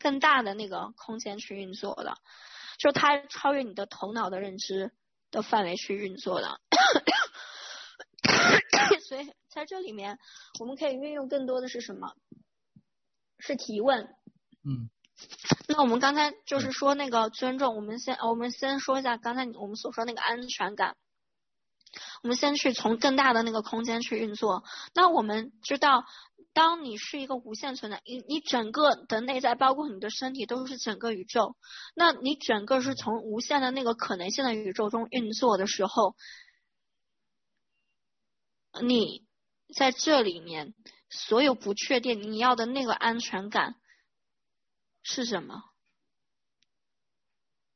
[0.00, 2.16] 更大的那个空间去运作的，
[2.78, 4.92] 就它超越你的头脑的认知
[5.30, 6.60] 的范围去运作的。
[9.08, 10.18] 所以在这里面，
[10.60, 12.14] 我们可以运用更多的是什么？
[13.38, 14.04] 是提问。
[14.64, 14.88] 嗯。
[15.66, 20.96] 那我们刚才就是说那个尊重，我们先我们先说一下刚才我们所说那个安全感。
[22.22, 24.62] 我们先去从更大的那个空间去运作。
[24.94, 26.04] 那我们知道，
[26.58, 31.56] 当你是一个无限存在，你你整个的内在，包括你的身体，都是整个宇宙。
[31.94, 36.16] 那你整个是从无限的那个可能性的宇宙中运作的时候，
[38.82, 39.24] 你
[39.72, 40.74] 在这里面
[41.08, 43.76] 所有不确定，你要的那个安全感
[45.04, 45.62] 是什么？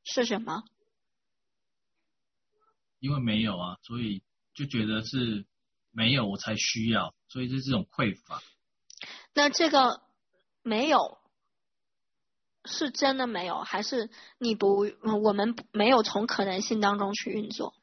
[0.03, 0.65] 是什么？
[2.99, 4.23] 因为没有啊，所以
[4.53, 5.45] 就觉得是
[5.91, 8.43] 没有我才需要，所以是这种匮乏。
[9.33, 10.01] 那这个
[10.61, 11.17] 没有
[12.65, 14.85] 是真的没有，还是你不？
[15.23, 17.73] 我们没有从可能性当中去运作？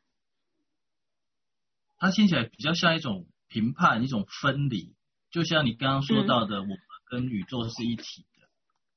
[1.99, 4.95] 它听起来比较像一种评判，一种分离，
[5.31, 6.79] 就像你刚刚说到的，嗯、我们
[7.11, 8.27] 跟宇宙是一体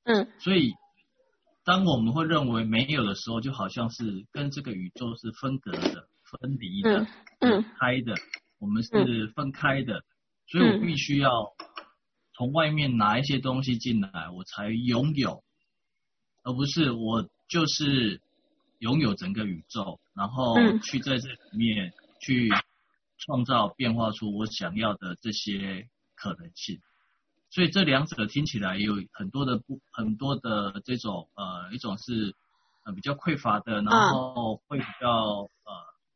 [0.05, 0.13] 的。
[0.13, 0.31] 嗯。
[0.39, 0.73] 所以。
[1.65, 7.07] 当我们会认为没有的时候，就好像是跟这个宇宙是分隔的、分离的、
[7.39, 8.15] 嗯、开的，
[8.59, 10.03] 我们是分开的，
[10.45, 11.31] 所以我必须要
[12.35, 15.43] 从外面拿一些东西进来，我才拥有，
[16.43, 18.21] 而不是我就是
[18.79, 22.49] 拥有整个宇宙，然后去在这里面去
[23.17, 26.79] 创造、变化出我想要的这些可能性。
[27.49, 32.33] 所以这两者听起来有很多的不很多的这种呃一种是
[32.83, 35.71] 呃比较匮乏的，然后会比较呃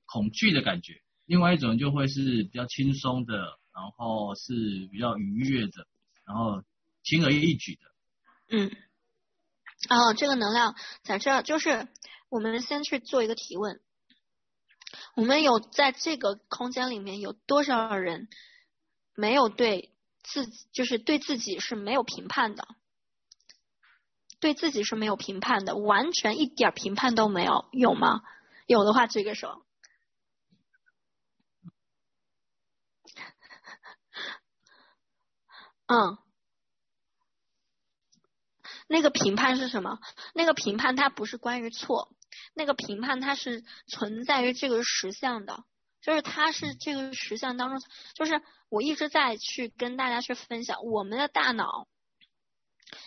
[0.07, 3.36] 恐惧的感觉，另外一种就会是比较轻松的，
[3.72, 5.86] 然后是比较愉悦的，
[6.28, 6.61] 然后
[7.03, 7.82] 轻而易举的。
[8.49, 8.71] 嗯，
[9.89, 11.88] 哦，这个能量在这儿，就是
[12.30, 13.80] 我们先去做一个提问，
[15.15, 18.28] 我们有在这个空间里面有多少人
[19.15, 19.93] 没有对？
[20.23, 22.67] 自己就是对自己是没有评判的，
[24.41, 28.23] 对自己是没有评判的，完全一点评判都没有，有吗？
[28.65, 29.63] 有的话举个手。
[35.88, 36.17] 嗯，
[38.88, 39.99] 那个评判是什么？
[40.33, 42.13] 那个评判它不是关于错，
[42.53, 45.63] 那个评判它是存在于这个实相的。
[45.99, 47.81] 就是它是这个实相当中，
[48.13, 51.88] 就是我一直在去跟大家去分享我们的大脑。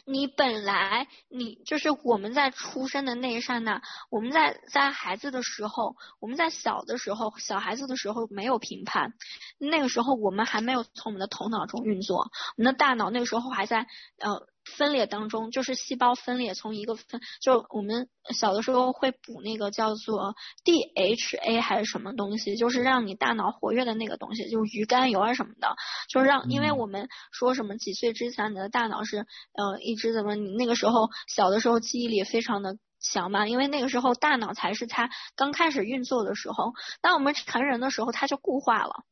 [0.04, 9.14] 你本来你就是我们在出生的那一刹那，我们在在孩子的时候，我们在小的时候，小孩子的时候没有评判，
[9.58, 13.86] 那个时候我们还没有从我们的头脑中运作，我们的大脑那个时候还在
[14.18, 14.46] 呃。
[14.76, 25.76] 分裂当中，就是细胞分裂，从一个分，就我们小的时候会补那个叫做 DHA 还是什么东西，就是让你大脑活跃的那个东西，就是鱼肝油啊什么的，
[26.08, 39.04] 就是让，因为我们说什么几岁之前你的大脑是呃一直怎么，你那个时候小的时候记忆力非常的强嘛，因为那个时候大脑才是它刚开始运作的时候，当我们成人的时候，它就固化了。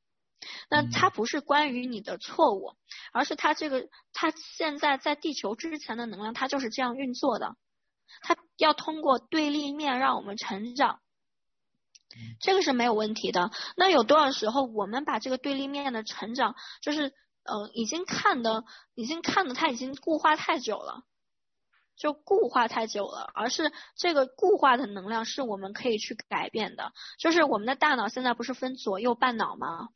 [0.70, 2.74] 那它不是关于你的错误，
[3.12, 7.57] 而是它这个它现在在地球之前的能量，它就是这样运作的。
[8.22, 11.01] 它要通过对立面让我们成长，
[12.41, 13.51] 这个是没有问题的。
[13.76, 17.12] 那有多少时候我们把这个对立面的成长，就是
[17.45, 18.64] 呃，已经看的，
[18.95, 21.03] 已经看的它已经固化太久了。
[21.99, 26.92] 就固化太久了，而是这个固化的能量是我们可以去改变的。
[27.18, 29.88] 就是我们的大脑现在不是分左右半脑吗？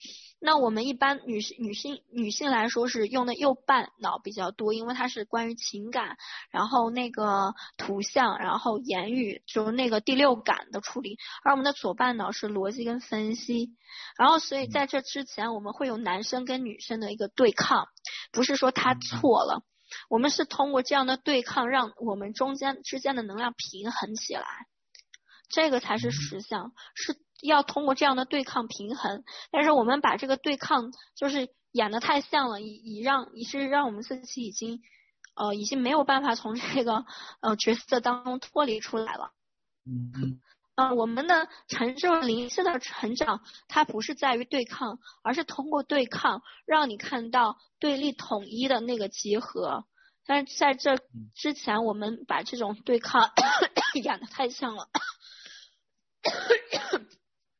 [0.44, 6.16] 那我们一般女性女性女性来说是用的右半脑比较多，因为它是关于情感，
[6.50, 11.16] 然后那个图像，然后言语，就是那个第六感的处理。
[11.44, 13.70] 而我们的左半脑是逻辑跟分析。
[14.16, 17.86] 然后所以在这之前，我们会有男生跟女生的一个对抗，
[18.32, 19.62] 不是说他错了。
[20.08, 24.66] 我们是通过这样的对抗，让我们中间之间的能量平衡起来，
[25.48, 29.24] 这个才是实相，是要通过这样的对抗平衡。
[29.50, 34.80] 但是我们把这个对抗就是演得太像了，以以让以是让我们自己已经
[35.34, 37.04] 呃已经没有办法从这个
[37.40, 39.32] 呃角色当中脱离出来了。
[39.84, 40.40] 嗯嗯。
[40.82, 49.86] 呃，我们的成就灵性的成长，它不是在于对抗，而是通过对抗让你看到对立统一的那个集合。
[50.26, 50.98] 但是在这
[51.34, 53.30] 之前，我们把这种对抗
[54.02, 54.88] 演的太像了，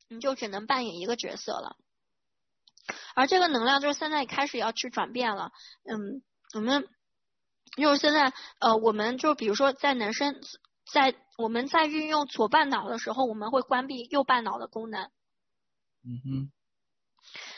[0.09, 1.77] 你就只能扮演一个角色了。
[3.15, 5.51] 而这个能量就是现在开始要去转变了。
[5.89, 6.21] 嗯，
[6.55, 6.89] 我们
[7.77, 10.41] 就是现在呃，我们就比如说在男生。
[10.91, 15.09] 在我们在运用左半脑的时候，我们会关闭右半脑的功能。
[16.05, 16.51] 嗯哼，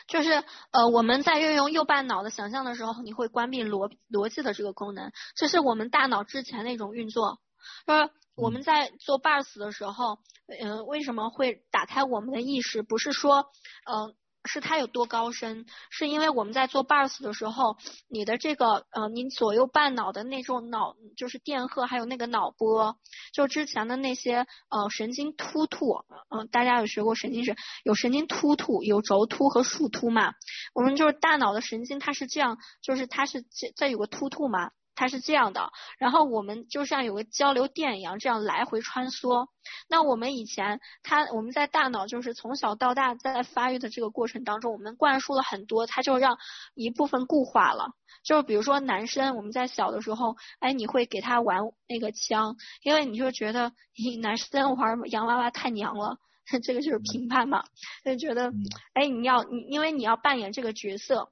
[0.08, 7.42] 就是呃，我们在运用右半脑的想象的时候，你会关闭逻逻辑的这个功能，这是我们大脑之前的一种运作。
[7.88, 12.82] 就是我们在做 BARS 的时候，嗯、呃，为什么会打开我们的意识？
[12.84, 13.52] 不是说，
[13.86, 14.16] 嗯、呃。
[14.46, 15.66] 是它有多高深？
[15.89, 17.78] 是因为我们在做 BARS 的时候，
[18.08, 22.98] 你的这个呃，你左右半脑的那种脑就是电荷，还有那个脑波，
[23.34, 30.34] 就之前的那些呃神经突突，嗯、呃，大家有学过神经学，有神经突突，有轴突和树突嘛？
[30.74, 34.72] 我们就是大脑的神经，它是这样，就是它是这这有个突突嘛？
[34.96, 39.48] 它是这样的，然后我们就像有个交流电一样，这样来回穿梭。
[39.89, 46.38] 那我们以前，它我们在大脑就是从小到大在发育的这个过程当中，我们灌输了很多，它就让
[46.74, 47.89] 一部分固化了。
[48.24, 56.18] 就是比如说男生，我们在小的时候，哎，你会给他玩那个枪，因为你就觉得，咦，男生玩洋娃娃太娘了，
[56.64, 57.66] 这个就是评判嘛，
[58.06, 58.54] 就觉得，
[58.93, 61.32] 哎，你要你因为你要扮演这个角色，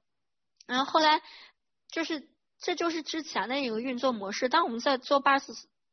[0.66, 1.22] 然后后来
[1.90, 2.33] 就是。
[2.64, 4.48] 这就是之前的一个运作模式。
[4.48, 5.44] 当我们在做 BARS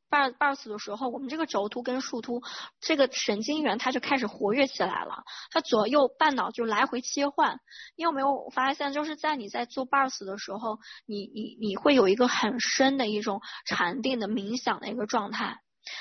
[0.10, 2.42] BARS BARS 的时候，我们这个轴突跟树突
[2.80, 7.60] 这个神经元它就开始活跃起来了，它左右半脑就来回切换。
[7.98, 15.60] 你有没有发现，就是在你在做 BARS 的时候，你你你会有一个很深的一种禅定的冥想的一个状态。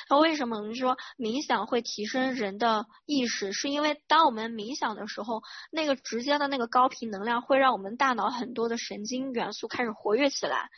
[0.09, 3.53] 那为什么我们说冥想会提升人的意识？
[3.53, 10.71] 是因为当我们冥想的时候，那个直接的那个高频能量会让我们大脑很多的神经元素开始活跃起来，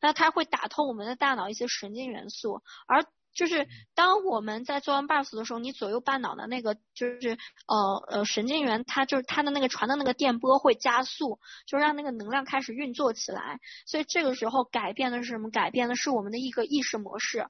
[0.00, 3.04] 那它会打通我们的大脑一些神经元素，而
[3.34, 15.50] 就是当我们在做完 BARS 的时候，你左右半脑的那个就是呃呃神经元，它就是它的那个传的那个电波会加速，就让那个能量开始运作起来，所以这个时候改变的是什么？
[15.50, 17.46] 改变的是我们的一个意识模式。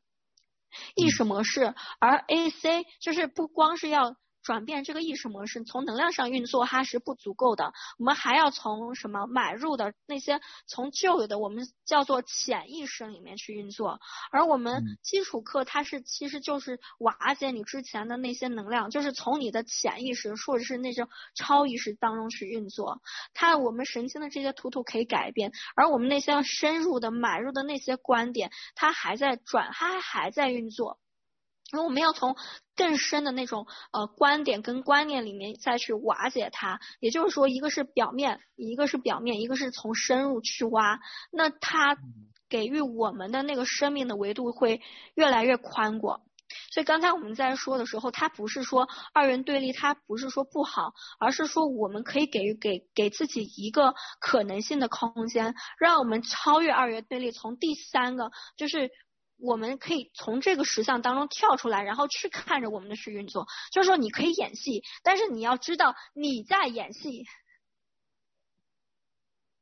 [0.94, 4.16] 意识模式，而 AC 就是不光是要。
[4.48, 23.02] 转变这个意识模式，从能量上运作它是不足够的，我们还要从什么买入的那些从旧有的我们叫做潜意识里面去运作，而我们基础课它是其实就是瓦解你之前的那些能量，就是从你的潜意识或者是那种超意识当中去运作，
[23.34, 30.98] 它我们神经的这些图图可以改变，而我们那些深入的买入的那些观点，它还在转，它还还在运作。
[31.70, 32.34] 然后我们要从
[32.74, 40.98] 更深的那种呃观点跟观念里面再去瓦解它，也就是说，一个是表面，一个是表面，一个是从深入去挖，
[41.30, 41.98] 那它
[42.48, 44.80] 给予我们的那个生命的维度会
[45.14, 46.22] 越来越宽广。
[46.70, 58.90] 所以刚才我们在说的时候，它不是说二元对立，它不是说不好，而是说我们可以给予给给自己一个可能性的空间，让我们超越二元对立，从第三个就是。
[59.40, 63.46] 我们可以从这个实相当中跳出来，然后去看着我们的去运作。
[63.72, 67.24] 就是说，你可以演戏，但是你要知道你在演戏，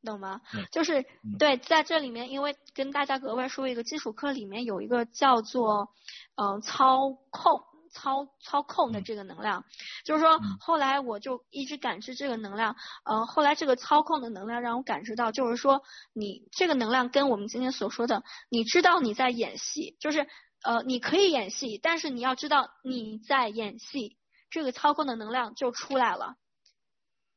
[0.03, 0.41] 懂吗？
[0.73, 1.05] 就是
[1.39, 5.93] 对，在这里面，因为跟大家额外说一个基础课里面有一个叫做
[6.37, 7.63] 嗯、呃、操控。
[7.97, 9.65] 操操控的这个能量，
[10.05, 15.83] 就是说，后来我就一直感知这个能量，呃，后来这个操控的能量让我感知到，就是说，
[16.13, 20.29] 你这个能量跟我们今天所说的，你知道你在演戏，就是
[20.63, 24.19] 呃，你可以演戏，但是你要知道你在演戏，
[24.51, 26.37] 这个操控的能量就出来了。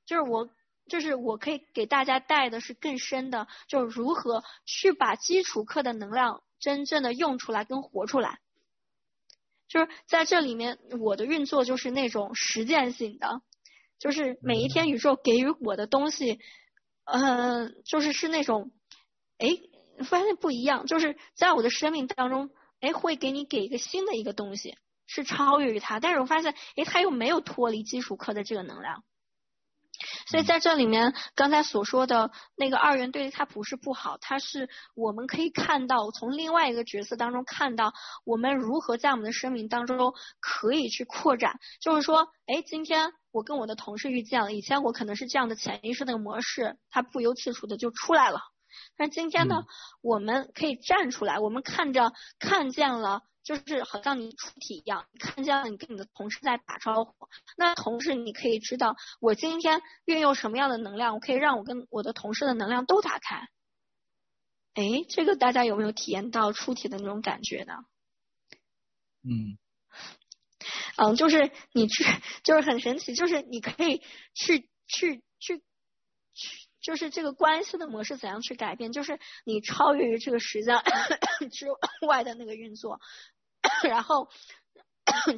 [0.05, 0.49] 就是我，
[0.89, 8.39] 就是我可以给大家带的是更深的，就是如何去把基础课的能量真正的用出来跟活出来。
[9.69, 13.41] 就是在这里面，我的运作就是那种实践性的，
[13.99, 16.39] 就是每一天宇宙给予我的东西，
[17.05, 18.71] 嗯、呃，就是是那种，
[19.37, 19.47] 哎，
[20.03, 22.49] 发现不一样，就是在我的生命当中，
[22.81, 29.03] 哎，会给你给一个新的一个东西，是超越于它，但是我发现，哎，它又没有脱离基础课的这个能量。
[30.27, 37.93] 所以在这里面，刚才所说的那个二元对立，它不是不好，它是我们可以看到，从另外一个角色当中看到，
[38.23, 41.59] 我们如何在我们的生命当中可以去扩展。
[41.81, 48.39] 就是说，哎，今天我跟我的同事遇见了，以前我可能是这样的潜意识那个模式，它不由自主的就出来了。
[48.95, 49.65] 但今天呢，嗯、
[50.01, 53.23] 我们可以站出来，我们看着看见了。
[53.49, 57.15] 就是好像你出体一样，你看见了你跟你的同事在打招呼，
[57.57, 63.47] 那同时你可以知道我今天运用什么样的能量，我可以让我跟我的同事的能量都打开。
[64.75, 67.73] 哎，这个大家有没有体验到出体的那种感觉呢？
[69.23, 69.57] 嗯，
[70.97, 72.03] 嗯，就是你去，
[72.43, 74.03] 就是很神奇，就是你可以
[74.35, 75.57] 去去去
[76.35, 80.75] 去，就是这个关系的模式怎样去改变，就是你超越于这个时间
[81.49, 81.65] 之
[82.07, 83.01] 外的那个运作。
[83.83, 84.29] 然后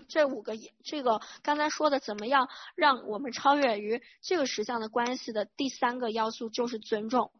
[0.10, 0.54] 这五个
[0.84, 7.32] 这个刚才说的怎么样让我们超越于这个实相的关系的第三个要素就是尊重，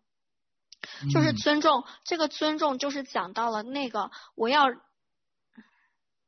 [1.12, 1.84] 就是尊重。
[2.04, 4.68] 这个尊重就是讲到了那个我要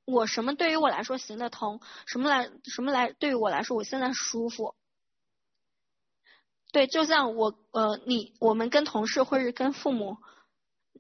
[0.06, 4.76] 我什么对于我来说行得通，什么来什么来对于我来说我现在舒服。
[6.74, 10.18] 对，就像我呃你我们跟同事或者跟父母。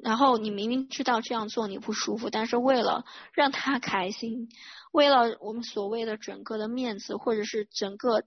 [0.03, 4.49] 然后你明明知道这样做你不舒服，但是为了让他开心，
[4.91, 8.25] 为了我们所谓的整个的面子，或者是整个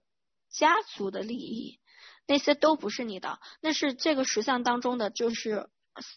[0.48, 1.78] 家族的利益，
[2.26, 5.68] 那些都不是你的，那是这个实相当中的，就是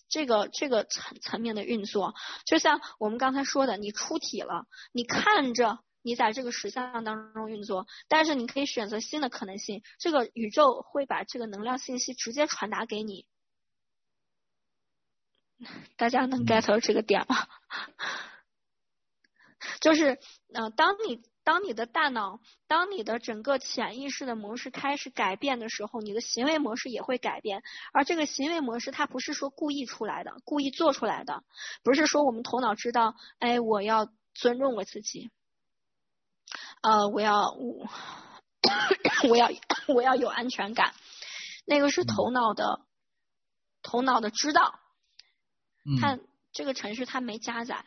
[0.08, 2.16] 这个这个层层面的运作。
[2.46, 13.26] 就像我们刚才说的，你出体了，你看着你在这个实相当中运作，但是你可以选择新的可能性，这个宇宙会把这个能量信息直接传达给你。
[15.98, 17.38] 大家能 get 到这个点吗？
[19.82, 20.20] 就是，
[20.54, 27.62] 呃，当你当你的大脑，当你的整个潜意识的模式开始改变的时候，你的行为模式也会改变。
[27.92, 31.44] 而这个行为模式，它不是说故意出来的，故意做出来的，
[31.84, 35.30] 不是说我们头脑知道，哎，我要尊重我自己，
[36.82, 37.90] 呃，我要我
[39.30, 39.50] 我要
[39.88, 40.94] 我要有安全感，
[41.66, 42.82] 那个是头脑的，
[43.82, 44.79] 头脑的知道。
[46.00, 46.20] 看
[46.52, 47.86] 这个程序，它没加载。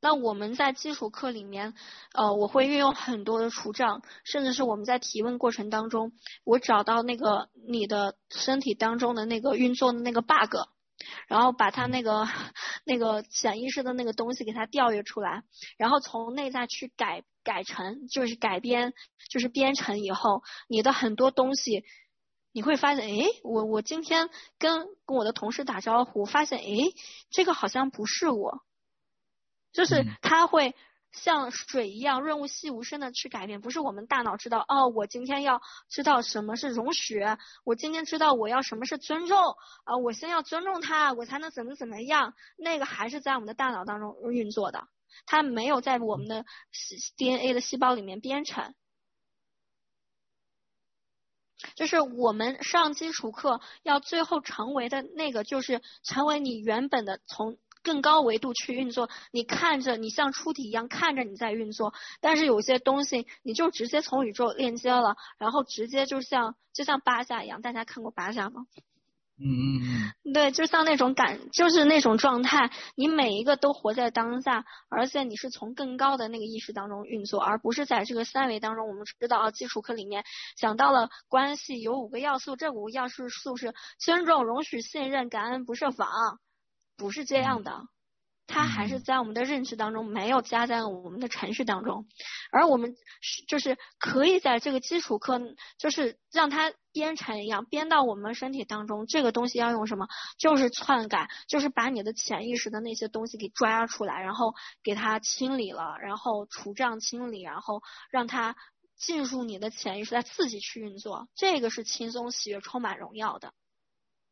[0.00, 1.72] 那我们在基础课里面，
[2.12, 6.12] 呃，我会运用很多的除障，甚至是我们在提问过程当中，
[6.44, 10.56] 我找到那个你的身体当中的那个运作的那个 bug，
[11.26, 12.28] 然后把它那个
[12.84, 15.42] 那个潜意识的那个东西给它调阅出来，
[15.78, 18.92] 然后从内在去改改成，就是改编，
[19.30, 21.82] 就是编程以后，你的很多东西。
[22.54, 24.30] 你会发现，哎，我我今天
[24.60, 26.64] 跟跟我的同事打招呼，发现，哎，
[27.28, 28.62] 这个好像不是我，
[29.72, 30.76] 就是他会
[31.10, 37.20] 像水一样润物细无声的去改变，不是我们大脑知道，哦，我今天要知道什么是容许，
[37.64, 39.36] 我今天知道我要什么是尊重，
[39.82, 44.86] 啊，我先要尊重他，我才能怎么怎么样，那个还是在我们的大脑当中运作的，
[45.26, 46.46] 它没有在我们的
[47.16, 48.76] DNA 的细胞里面编程。
[51.74, 59.10] 就是我们上基础课要最后成为的那个，就是成为你原本的从更高维度去运作。
[59.30, 68.66] 你看着你像出题一样看着你在运作，但是有些东西你就直接从宇宙链接了，然后直接就像就像八下一样，大家看过八下吗？
[69.36, 78.86] 嗯嗯嗯，对，就像那种感，就是那种状态，你每一个都活在当下，而且你是从更高的那个意识当中运作，而不是在这个三维当中。
[78.86, 80.24] 我们知道啊，基础课里面
[80.56, 86.08] 讲到了关系有五个要素，这五个要素是尊重、容许、信任、感恩、不设防，
[86.96, 87.72] 不是这样的。
[87.72, 87.88] 嗯
[88.46, 92.06] 它还是在我们的认知当中，没有加在我们的程序当中，
[92.52, 95.40] 而我们是就是可以在这个基础课，
[95.78, 99.06] 就是让它编程一样编到我们身体当中。
[99.06, 100.06] 这个东西要用什么？
[100.38, 108.56] 就是篡改，就是把你的潜意识的那些东西给抓出来，然后给它清理了，然后除障清理，然后让它
[108.96, 111.28] 进入你的潜意识，再自己去运作。
[111.34, 113.54] 这个是轻松、喜悦、充满荣耀的。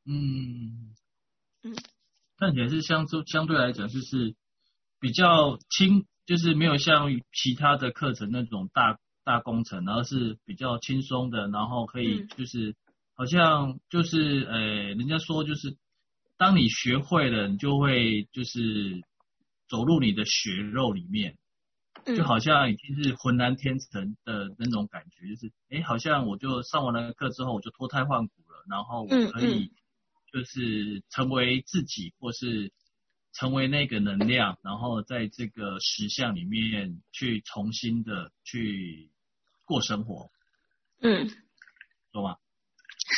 [0.05, 0.95] 嗯
[1.63, 1.75] 嗯。
[2.39, 4.35] 看起来是相对相对来讲就是
[5.01, 12.75] 比较轻，就是没有像其他的课程那种大大工程，然后是比较轻松的，然后可以就是、嗯、
[13.15, 14.59] 好像就是呃，
[14.95, 15.77] 人家说就是
[16.37, 19.03] 当你学会了，你就会就是
[19.69, 21.37] 走入你的血肉里面。
[22.05, 29.71] 就好像已经是浑然天成的那种感觉，就是哎，好像我就上完了课之后，我就脱胎换骨了，然后我可以
[30.33, 32.73] 就是成为自己，或是
[33.33, 39.11] 成为那个能量，然后在这个实相里面去重新的去
[39.65, 40.31] 过生活。
[41.01, 41.29] 嗯，
[42.13, 42.37] 懂吗？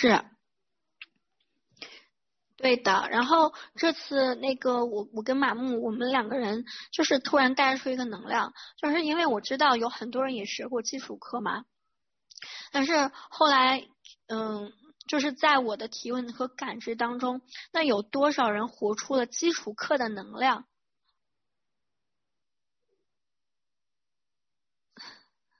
[0.00, 0.24] 是。
[2.56, 11.66] 对的，然后这次那个我我跟马木我们两个人就是突然带出一个能量，就是因为我知道有很多人也学过基础课嘛，
[12.72, 13.86] 但是后来
[14.28, 14.72] 嗯，
[15.06, 17.42] 就是在我的提问和感知当中，
[17.72, 20.66] 那有多少人活出了基础课的能量？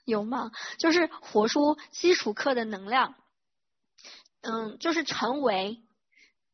[0.05, 0.51] 有吗？
[0.79, 3.15] 就是活出基础课的能量，
[4.43, 5.81] 嗯，就是成为。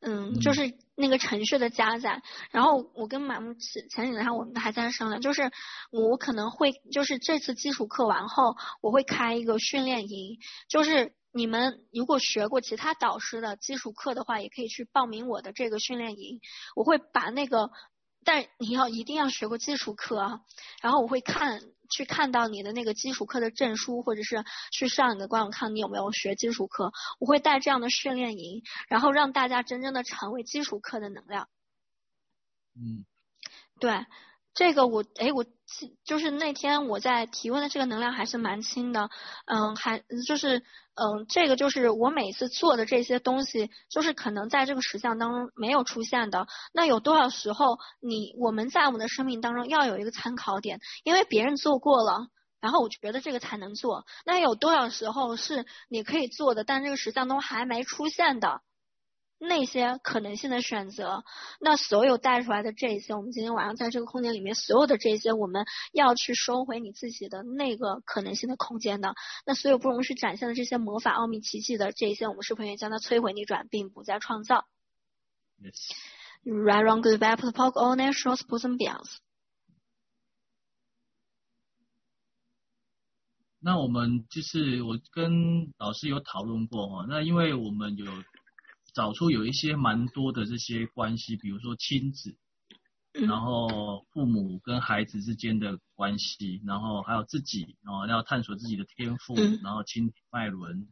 [0.02, 2.22] 嗯，就是那个程序的加载，
[2.52, 5.52] 然后我跟马木前前几天我们还在商量，就是
[5.90, 10.38] 我可能会就是这次基础课完后，我会开一个训练营，
[10.68, 16.40] 就是你们如果学过其他导师的基础课的话，也可以去报名我的这个训练营，
[16.74, 17.70] 我会把那个，
[18.24, 20.40] 但你要一定要学过基础课啊，
[20.82, 21.60] 然后我会看。
[21.92, 26.92] 去看到你的那个基础课的证书，或者是去上你的官网看你有没有学基础课。
[27.18, 31.48] 我会带这样的训练营，然后让大家真正的成为基础课的能量。
[32.76, 33.04] 嗯，
[33.80, 34.06] 对。
[34.54, 35.44] 这个我哎，我
[36.04, 39.08] 就是那天我在提问的这个能量还是蛮轻的，
[39.46, 40.58] 嗯，还就是
[40.94, 46.46] 嗯，这个就是我每次做的这些东西，就是可能在这个实相当中没有出现的。
[46.72, 52.26] 那有多少时候你我们在我们的生命当中要有一个参考点，因为别人做过了，
[52.60, 54.04] 然后我觉得这个才能做。
[54.24, 58.60] 那有多少时候是你可以做的，但这个实相中还没出现的？
[59.42, 61.24] 那些可能性的选择，
[61.60, 69.14] 那所有带出来的这些，我们今天晚上在这个空间里面所有的这些，我们要去收回你自己的那个可能性的空间的，
[69.46, 74.66] 那所有不容易展现的这些魔法、奥秘、奇迹的这些，我们是否愿意将它摧毁、逆转，并不再创造
[75.58, 75.90] ？Yes.
[76.44, 79.16] Right, wrong, good, bad, put, poke, all natural, put some bells。
[83.58, 88.04] 那我们就是我跟老师有讨论过哈，那因为我们有。
[88.94, 92.36] 找出有一些蛮多的这些关系，比如说亲子，
[93.12, 100.88] 然后父母跟孩子之间的关系，然后还有自己哦，要探索自己的天赋，然后亲脉轮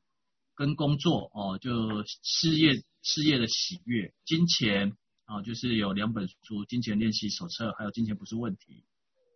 [0.57, 4.97] 跟工作哦，就事业事业的喜悦，金钱
[5.27, 8.83] 啊，就是有两本书《金钱练习手册》，还有《金钱不是问题》，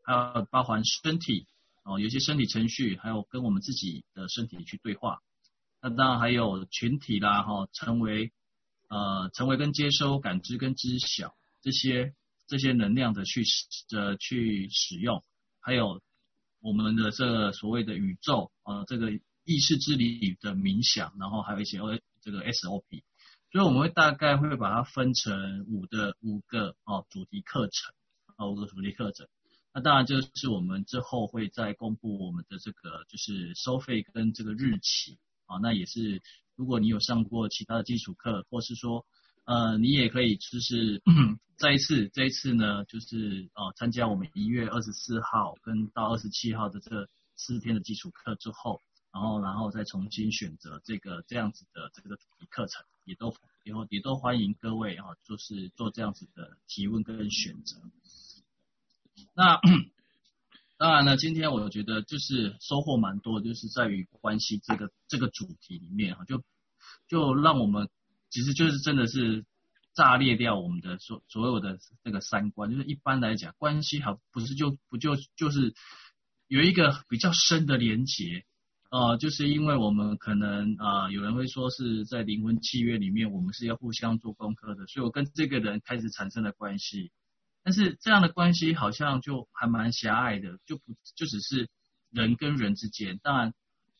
[0.04, 1.46] 还有包含身体
[1.84, 5.20] 哦，有些身体程序，还有跟我们自己的身体去对话。
[5.80, 8.32] 那当然还有群体啦，哈，成为。
[8.92, 12.12] 呃，成为跟接收、感知跟知晓这些
[12.46, 15.24] 这些能量的去使的去使用，
[15.60, 16.02] 还有
[16.60, 19.10] 我们的这个所谓的宇宙呃，这个
[19.44, 23.02] 意识之理的冥想，然后还有一些 O 这个 SOP，
[23.50, 27.94] 所以我们会大概会把它分成五的五个哦主题课程
[28.36, 29.26] 啊五个主题课程，
[29.72, 36.20] 那当然就是我们之后会再公布我们的这个就是收费跟这个日期啊，那也是。
[36.62, 39.04] 如果你有上过其他的基础课，或是说，
[39.46, 41.02] 呃，你也可以就是
[41.58, 48.80] 再一次，这一次呢，就是呃参加我们一月二十四号跟到二十七号的这四天的基础课之后，
[49.12, 53.34] 然后然后再重新选择这个这样子的这个主题课程，也都
[53.64, 57.82] 以后也都欢迎各位啊，就是做这样子的提问跟选择。
[59.34, 59.58] 那。
[60.78, 66.42] 当然了，今天我觉得就是收获蛮多，就是在于关系这个这个主题里面哈，就
[67.12, 67.90] 就让我们
[68.30, 69.44] 其实就是真的是
[69.92, 72.70] 炸裂掉我们的所所有的那个三观。
[72.70, 75.74] 就是一般来讲，关系好不是就不就就是
[76.48, 78.46] 有一个比较深的连结
[78.88, 87.12] 呃，就是因为我们可能啊、有人会说是在灵魂契约里面，我们是要互相做功课的，所以我跟这个人开始产生了关系。
[87.62, 91.68] 但是这样的关系好像就还蛮狭隘的，就不就只是
[92.10, 93.18] 人跟人之间。
[93.22, 93.52] 当然，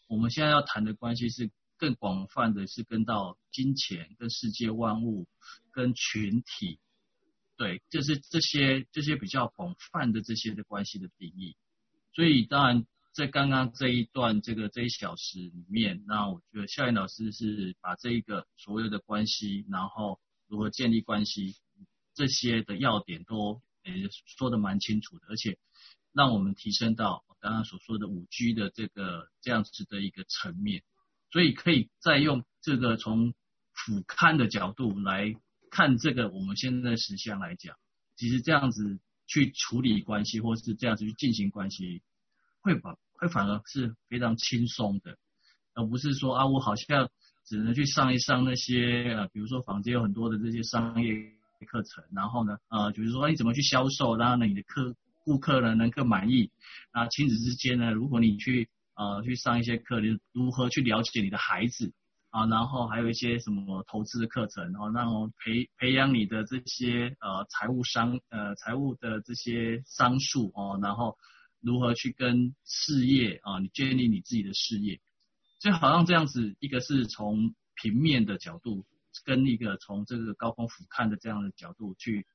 [0.08, 1.50] 我们现在要谈的关系是
[1.82, 5.26] 更广泛的，是跟到金钱、跟世界万物、
[5.72, 6.78] 跟群体，
[7.56, 11.56] 对，就是这些这些比较广泛的这些的关系的定义。
[12.14, 21.56] 所以，当然在刚刚这一段这个这一小时里面，那我觉得笑颜老师是把这一个所有的关系，然后如何建立关系。
[22.14, 23.92] 这些的要点都呃
[24.38, 25.58] 说的蛮清楚的，而且
[26.12, 30.84] 让我们提升到刚刚所说的五 G 的这个这样子的一个层面，
[31.32, 33.32] 所以可以再用这个从
[33.72, 35.34] 俯瞰的角度来
[35.70, 37.74] 看这个我们现在实相来讲，
[38.16, 42.02] 其实这样子去处理关系，或是这样子去进行关系，
[42.60, 45.16] 会反会反而是非常轻松的，
[45.74, 47.08] 而不是说啊，我好像
[47.46, 51.14] 只能去上一上那些呃，比如说坊间有很多的这些商业
[51.66, 56.50] 课程，然后呢，呃，比如说你怎么去销售，然后呢，你的客顾客呢能更满意，
[56.90, 61.92] 啊，亲子之间呢，如果你去呃去上一些课，你如何去了解你的孩子？
[62.30, 71.18] 啊，然后还有一些什么投资的课程，然后让培培养你的这些呃财务商呃财务的这些商数哦，然后
[71.60, 74.98] 如何去跟事业啊，你建立你自己的事业，
[75.60, 78.86] 就好像这样子，一个是从平面的角度，
[79.26, 82.26] 跟一个从这个高空俯瞰的这样的角度去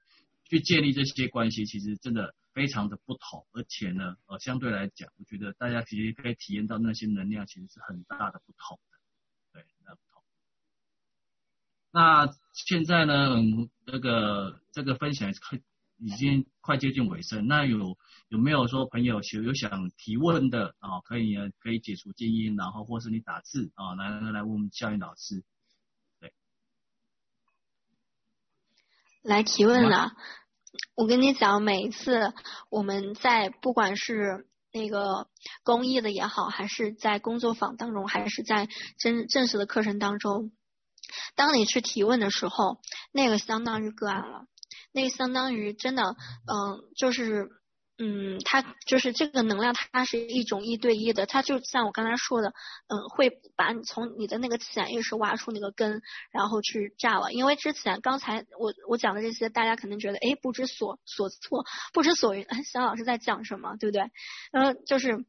[0.50, 8.98] 去建立这些关系，其实真的非常的不同，而且呢，呃，相对来讲，我觉得大家其实可以体验到那些能量，其实是很大的不同的，
[9.54, 9.66] 对。
[11.89, 15.60] 那现在呢，嗯，这个这个分享快
[15.98, 17.48] 已经快接近尾声。
[17.48, 21.00] 那有有没有说朋友有有想提问的啊？
[21.02, 25.43] 可以可以解除静音，然后或是你打字啊，来来来问我们教练老师。
[29.22, 30.11] 来提问了。
[30.95, 32.34] 我跟你讲，每一次
[32.70, 35.28] 我们在不管是那个
[35.63, 38.68] 公益的也好，还是在工作坊当中，还是在
[38.99, 40.51] 真正式的课程当中。
[41.36, 42.80] 当你去提问的时候，
[43.11, 44.45] 那个相当于个案了，
[44.91, 47.49] 那个相当于真的，嗯，就是，
[48.00, 52.54] 嗯，它就是这个能量，它是一种一对一的，它就像我刚才说的，
[52.88, 57.32] 嗯，会把你从你的那个潜意识挖出那个根，然后去炸了。
[57.34, 64.12] 因为之前刚才我我讲的这些，大家可能觉得，哎，不知所所措，不知所云，哎， 小老师在讲什么，对不对？
[64.52, 65.26] 嗯，就是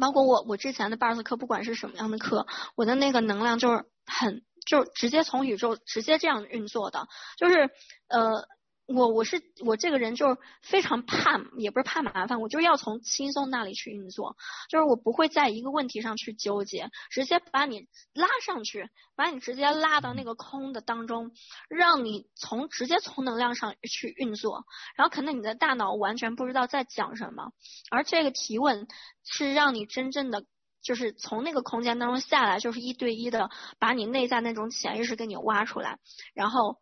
[0.00, 4.42] 包括我我之前的 BARS 课，不管是什么样的课，我的那个能量就是很。
[4.66, 7.70] 就直接从宇宙直接这样运作的，就是
[8.08, 8.46] 呃，
[8.88, 14.36] 我我是我这个人就是非常怕，也不是怕麻烦，我就要从轻松那里去运作，
[14.70, 21.32] 就是我不会在一个问题上去纠结，直接把你拉上去，把你直接拉到那个空的当中，
[21.68, 24.64] 让你从直接从能量上去运作，
[24.96, 27.52] 然后可能你的大脑完全不知道在讲什么，
[27.90, 28.88] 而这个提问
[29.22, 30.44] 是让你真正的。
[30.80, 35.98] 就是从那个空间当中下来，就是一对一的把你内在那种潜意识给你挖出来，
[36.34, 36.78] 然后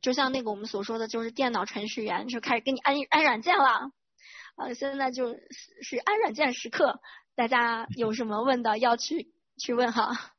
[0.00, 3.92] 就像那个我们所说的，就是电脑程序员就开始给你安安软件了。
[4.56, 7.00] 啊，现在就是安软件时刻，
[7.34, 10.32] 大家 有什么问的要去去问哈。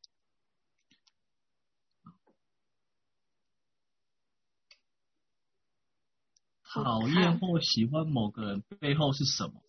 [6.73, 9.61] 讨厌或喜欢某个人背后是什么？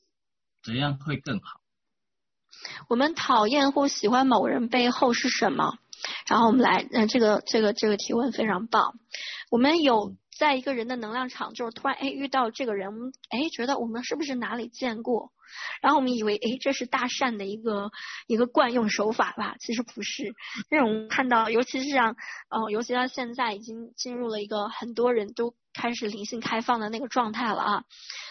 [0.62, 1.60] 怎样会更好？
[2.88, 5.78] 我们讨厌或喜欢某人背后是什么？
[6.28, 8.98] 然后我们来，嗯，这个这个这个提问非常棒。
[9.52, 15.30] 我们有在一个人的能量场，就是突然哎遇到这个人，哎觉得我们是不是哪里见过？
[15.82, 17.90] 然后我们以为哎这是大善的一个
[18.26, 19.56] 一个惯用手法吧？
[19.60, 20.34] 其实不是。
[20.70, 22.16] 那种看到，尤其是像
[22.48, 27.84] 哦，尤其到现在已经进入了一个很多人都开始灵性开放的那个状态了啊。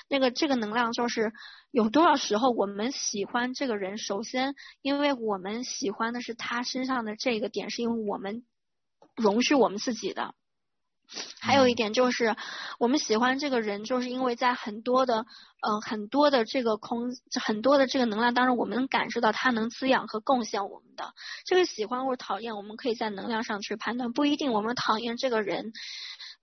[0.10, 1.32] 那个这个能量就是。
[1.70, 3.98] 有多少时候我们喜欢这个人？
[3.98, 8.44] 首先，因为我们喜欢的是他身上的这个点，是因为我们
[9.16, 10.34] 容许我们自己的。
[11.40, 12.36] 还有一点就是，
[12.80, 15.26] 我们喜欢这个人，就是因为在很多的
[15.62, 17.12] 呃很多的这个空
[17.44, 21.14] 很多的这个能量当中，我们能感受到他能滋养和贡献我们的。
[21.46, 25.74] 这个喜欢或讨厌，我们可以在能量上去判断，不一定我们讨厌这个人，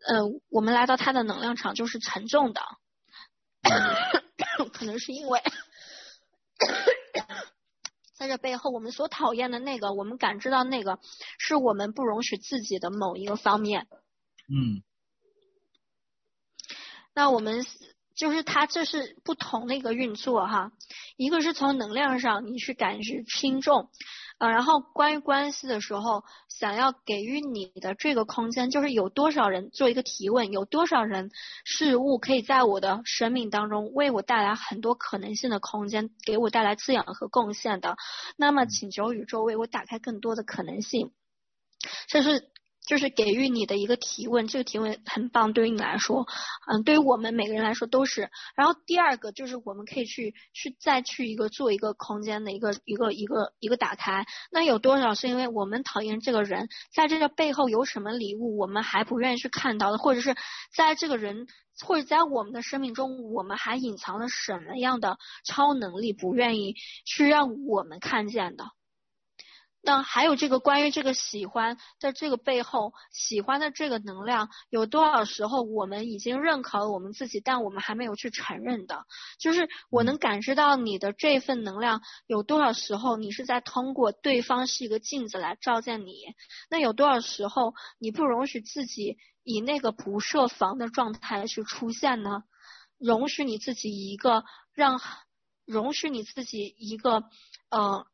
[0.07, 2.61] 呃，我们来到他的能量场就是沉重的。
[4.73, 5.43] 可能是因为，
[8.15, 10.99] 在这背后，我们所讨厌的那个，我们感知到那个，
[11.39, 13.87] 是我们不容许自己的某一个方面。
[14.49, 14.83] 嗯。
[17.15, 17.65] 那我们
[18.15, 20.73] 就是它，这是不同的一个运作哈。
[21.17, 23.91] 一个是从能量上，你去感知轻重。
[24.39, 31.33] 啊，然后关于关系的时候，想要给予你的这个空间，就是有多少人做一个提问，有多少人
[31.65, 37.97] 事物可以在我的生命当中为我带来很多可能性的空间，给我带来滋养和贡献的，
[38.37, 41.13] 那么请求宇宙为我打开更多的可能性，
[42.07, 42.49] 这是。
[42.89, 46.27] 就是给予你的一个提问，这个提问很棒，对于你来说，
[46.67, 48.31] 嗯，对于我们每个人来说都是。
[48.57, 54.25] 然后第二个就是我们可以去去再去一个做一个空间的一个一个一个一个打开。
[54.51, 60.35] 那有多少是因为我们讨厌这个人，在这个背后有什么礼物我们还不愿意去看到的，或者是
[60.75, 61.47] 在这个人
[61.85, 66.75] 或者在我们的生命中，我们还隐藏了什么样的超能力，不愿意
[67.05, 68.65] 去让我们看见的？
[69.89, 79.07] 那还有这个关于这个喜欢在这个背后，喜欢的这个能量，有多少时候我们已经认可了我们自己，但我们还没有去承认的？
[79.39, 86.35] 就是我能感知到你的这份能量，有多少时候你是在通过对方是一个镜子来照见你？
[86.69, 92.43] 那有多少时候你不容许自己以那个不设防的状态去出现呢？
[92.99, 95.01] 容许你自己一个让，
[95.65, 97.25] 容许你自己一个，
[97.71, 98.07] 呃。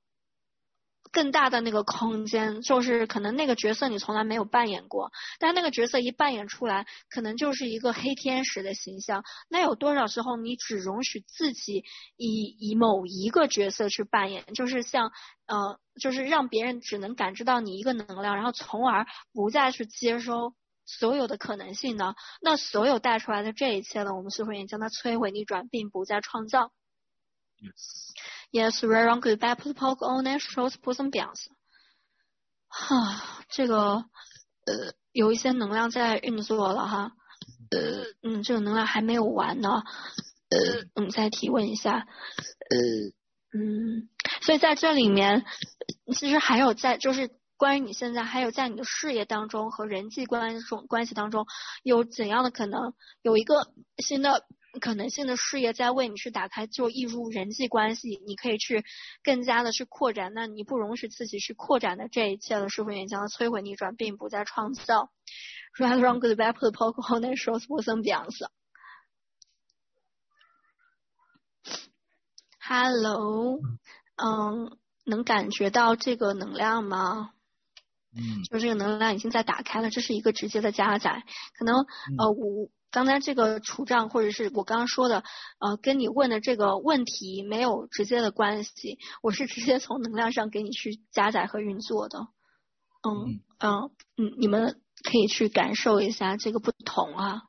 [1.12, 9.22] 更大的那个空间，就是可能那个角色你从来没有扮演过，但那个角色一扮演出来，可能就是一个黑天使的形象。
[9.48, 11.84] 那有多少时候你只容许自己
[12.16, 15.12] 以以某一个角色去扮演，就是像
[15.46, 20.54] 呃，就是让别人只能感知到你一个能量，然后从而不再去接收
[20.86, 22.14] 所有的可能性呢？
[22.40, 26.72] 那所有带出来的这一切呢，我们是否也将它摧毁逆转，并不再创造
[27.64, 28.12] ？Yes.
[28.52, 29.20] Yes, very wrong.
[29.20, 29.56] Goodbye.
[29.56, 31.48] Put poke on it shows put some bounce.
[32.68, 34.04] 哈，这个
[34.66, 37.12] 呃有一些能量在运作了哈，
[37.70, 39.82] 呃嗯，这个能量还没有完呢，
[40.50, 40.58] 呃
[40.94, 42.06] 我们再提问一下，
[42.70, 44.08] 呃嗯，
[44.42, 45.44] 所以在这里面
[46.16, 51.46] 其实还有在就是关于你现在还有在你的事业当中和人际关系关系当中
[51.82, 54.44] 有怎样的可能有一个新的。
[54.80, 58.84] 可能性的事业在为你去打开，就一如人际关系，你可以去
[59.22, 60.32] 更加的去扩展。
[60.34, 65.10] 那你不容许自己去扩展的这一切的，是否也将它摧毁逆转，并不再创造。
[65.78, 68.46] Right, wrong, good, bad, put, poke, hold, and shows, put some bounce.
[72.60, 73.60] Hello，
[74.16, 77.30] 嗯，能感觉到这个能量吗？
[78.16, 81.24] 嗯，就这个能量已经在打开了，这是一个直接的加载。
[81.58, 81.76] 可能
[82.18, 82.68] 呃我。
[82.94, 85.24] 刚才这个处障，或者是我刚刚说的，
[85.58, 92.28] 呃，跟你问的这个问题没有直接的关系，我是直接从能量上给你去加载和运作的。
[93.02, 97.42] 嗯嗯嗯，你们可以去感受一下这个不同啊。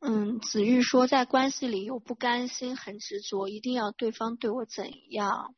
[0.00, 5.52] 嗯，子玉说在关系里有不甘心，很执着，一定要对方对我怎样？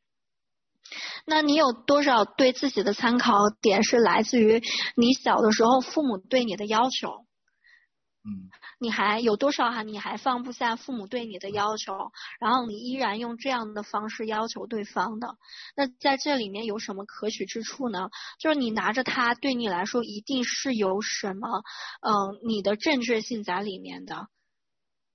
[1.27, 4.63] 那你有多少对自己的参考点是来自于
[4.97, 7.28] 你小的时候父母对你的要求？
[8.25, 9.83] 嗯，你还有多少哈？
[9.83, 15.37] 你还放不下父母对你的要求，然后你依然用这样的方式要求对方的，
[15.77, 18.11] 那在这里面有什么可取之处呢？
[18.39, 21.62] 就是你拿着它，对你来说一定是有什么，
[22.03, 24.29] 嗯，你的正确性在里面的。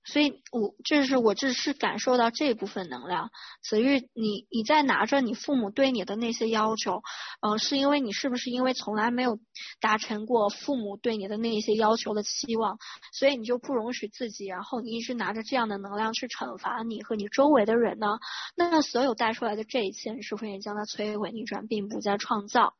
[0.04, 3.30] 所以我这是我这是感受到这部分能量。
[3.62, 7.02] 子玉，你你在拿着你父母对你的那些要求，
[7.40, 9.38] 呃，是因为你是不是因为从来没有
[9.80, 12.78] 达成过父母对你的那些要求的期望，
[13.12, 18.18] 所以你就不容许自己，然后你一直拿着这样的能量去惩罚你和你周围的人呢？
[18.54, 22.74] 那所有带出来的这一切，你是否也将它摧毁逆转，并不再创造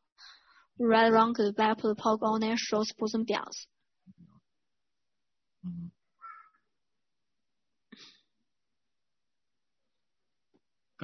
[0.76, 3.64] redrunka 的 backputpokenashrosebusybush。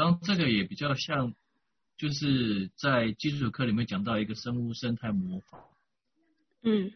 [0.00, 1.34] 刚这个也比较像，
[1.96, 5.60] 就是在基础课里面讲到一个生物生态模仿。
[6.62, 6.92] 嗯。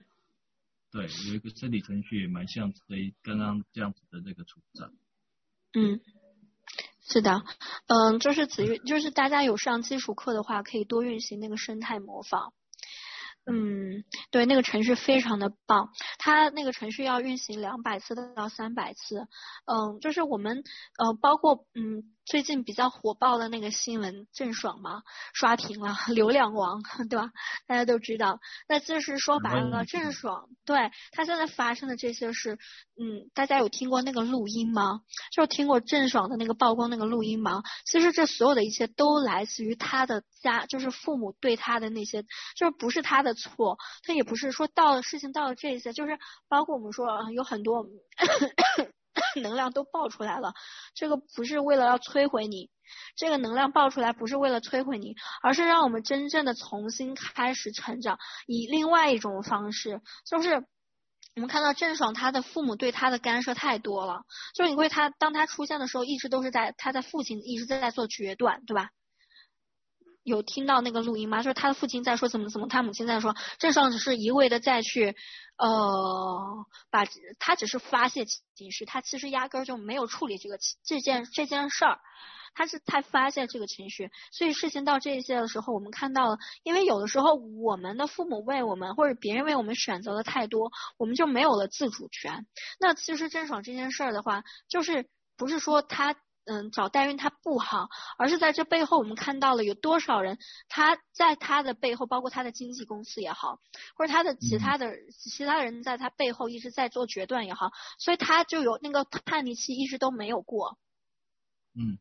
[0.91, 4.93] 对，有一个生理程序也蛮像这刚刚这样子的那个处长。
[5.73, 6.01] 嗯，
[7.03, 7.43] 是的，
[7.89, 12.55] 嗯，就是子玉，就是大家有上基础课的话，可以多运行那个生态模仿。
[13.45, 19.27] 嗯，对，那个程序非常的棒，它那个程序要运行两百次到三百次。
[19.67, 20.63] 嗯，就是我们
[20.97, 22.14] 呃，包括嗯。
[22.25, 25.03] 最近比较火爆的那个新闻，郑爽嘛，
[25.35, 27.31] 刷屏了， 流量王，对吧？
[27.67, 28.41] 大家都知道。
[28.67, 32.59] 那就是说白了，郑爽对他现在发生的这些事，
[32.99, 35.03] 嗯，大家有听过那个录音吗？
[35.33, 37.63] 就听过郑爽的那个曝光那个录音吗？
[37.85, 42.23] 其实这所有的一切都来自于他的家，就是父母对他的那些，
[42.57, 46.19] 就是不是他的错，他也不是说到了事情到了这些，就是
[46.49, 47.87] 包括我们说有很多。
[49.43, 50.55] 能量都爆出来了，
[50.95, 52.71] 这个不是为了要摧毁你，
[53.17, 60.67] 这个能量爆出来不是为了摧毁你，而是让我们真正的重新开始成长，以另外一种方式，就是
[61.37, 64.23] 我们看到郑爽她的父母对她的干涉太多了，
[64.55, 68.91] 就是因为她当她出现的时候，一直都是在她在父亲一直在做决断，对吧？
[70.25, 71.43] 有听到那个录音吗？
[71.43, 75.15] 就是他的父亲在说怎么怎么，他母亲在说，郑爽只是一味的再去，
[75.59, 77.05] 呃，把
[77.39, 82.01] 他只是发泄情绪，他其实压根儿就没有处理这个这件这件事儿，
[82.55, 92.47] 他是太发泄这个情绪，所以事情到这些的时候，我们看到了，因为有的时候我们的父母为我们或者别人为我们选择的太多，我们就没有了自主权。
[92.81, 96.17] 那其实郑爽这件事儿的话，就是不是说他。
[96.47, 97.89] 嗯，找代孕他不好，
[98.19, 100.39] 而是在这背后我们看到了有多少人，
[100.69, 103.61] 他在他的背后，包括他的经纪公司也好，
[103.97, 110.79] 或者他的其他的、嗯、其他人在他背后一直在做决断也好，所以他就有那个叛逆期一直都没有过。
[111.75, 111.99] 嗯。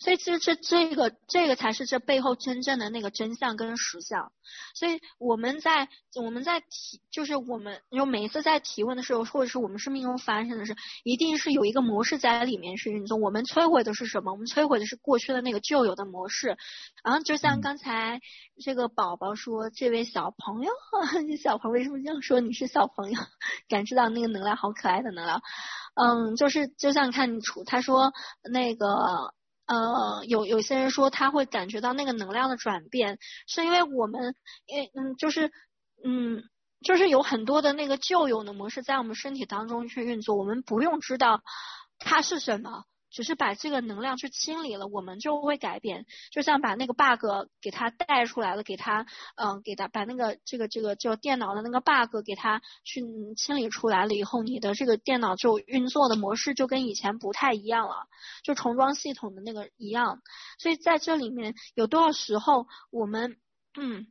[0.00, 4.32] 所以其实这这个这个才是这背后真正的那个真相跟实相。
[4.74, 13.16] 所以我们在我们在提，就是我们就每一次在提问的时候，或者是我们生命中发生的事，一定是有一个模式在里面是运作。
[13.18, 14.32] 我们摧毁的是什么？
[14.32, 16.56] 我们摧毁的是过去的那个旧有的模式。
[17.02, 18.20] 然后就像刚才
[18.62, 20.70] 这个宝宝说，这位小朋友，
[21.26, 22.40] 你小朋友为什么这样说？
[22.40, 23.20] 你是小朋友，
[23.68, 25.42] 感知到那个能量，好可爱的能量。
[25.94, 28.12] 嗯，就是就像看出他说
[28.50, 29.34] 那个。
[29.66, 34.34] 呃，有有些人说他会感觉到那个能量的转变，是因为我们，
[34.66, 35.50] 因嗯，就是
[36.04, 36.42] 嗯，
[36.82, 41.42] 就是有很多的那个旧有的模式在我们身体当中去运作，我们不用知道
[41.98, 42.84] 它是什么。
[43.10, 46.06] 只是把这个能量去清理了，我们就会改变。
[46.30, 53.02] 就像把那个 bug 给它带出来了，给它，嗯、给它把那个这个这个就电脑的那个 bug 给它去
[53.36, 58.06] 清理出来了以后，你的这个电脑就运作的模式就跟以前不太一样了，
[58.42, 60.20] 就重装系统的那个一样。
[60.58, 63.36] 所以在这里面有多少时候我们，
[63.78, 64.06] 嗯。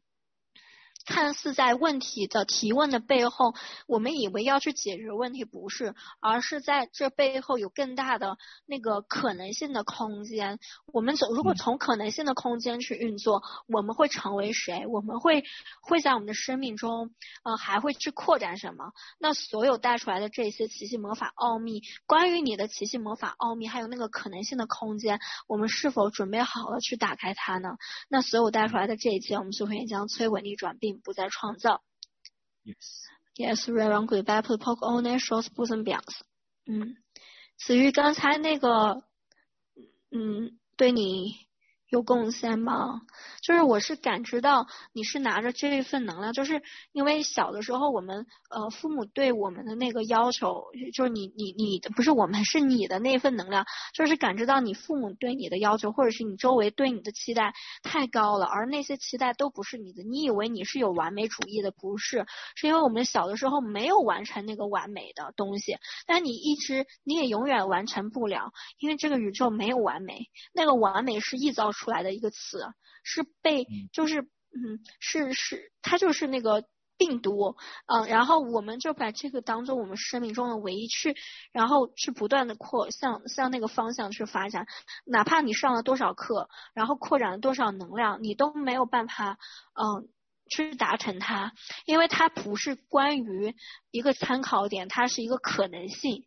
[1.05, 3.53] 看似在问题的提问的背后，
[3.87, 10.59] 我们以为要去解决问题，不是，而是在这背后有更大的那个可能性的空间。
[10.87, 14.87] 我们走，如果从可能性的空间去运作，我们会成为谁？
[14.87, 15.43] 我们会
[15.81, 17.11] 会在我们的生命中，
[17.43, 18.91] 呃，还会去扩展什么？
[19.19, 27.77] 那所有带出来的这些奇迹魔法奥秘，关于你的奇迹魔法奥秘，还有那个可能性的空间，我们是否准备好了去打开它呢？
[28.09, 31.83] 那所有带出来的这一切，我们就会将摧毁逆转并不再创造。
[32.63, 33.05] Yes.
[33.37, 36.21] Yes, Rerun Goodbye, Poke On and Shows Bosom Bounce。
[36.65, 36.95] 嗯，
[37.57, 39.03] 子玉刚才那个，
[40.11, 41.44] 嗯，对你。
[41.95, 43.01] 有贡献吗？
[43.41, 62.25] 就是我是感知到你是拿着这一份能量，就是因为小的时候我们呃父母对我们的那个要求，就是你你你的不是我们是你的那份能量，就是感知到你父母对你的要求，或者是你周围对你的期待太高了，而那些期待都不是你的，你以为你是有完美主义的，不是，
[62.55, 72.65] 是因为我们小的时候没有完成那个完美的东西，但你一直你也永远完成不了，因为这个宇宙没有完美，那个完美是臆造出来的一个词，
[73.03, 76.63] 是被就是嗯是是它就是那个
[76.97, 77.57] 病毒
[77.87, 81.15] 嗯，然后我们就把这个当做我们生命中的唯一去，
[81.51, 84.65] 然后去不断的扩向向那个方向去发展，
[85.05, 89.37] 哪怕你上了多少课，然后扩展了多少能量，你都没有办法
[89.73, 90.07] 嗯
[90.49, 91.51] 去达成它，
[91.85, 93.55] 因为它不是关于
[93.91, 96.25] 一个参考点，它是一个可能性。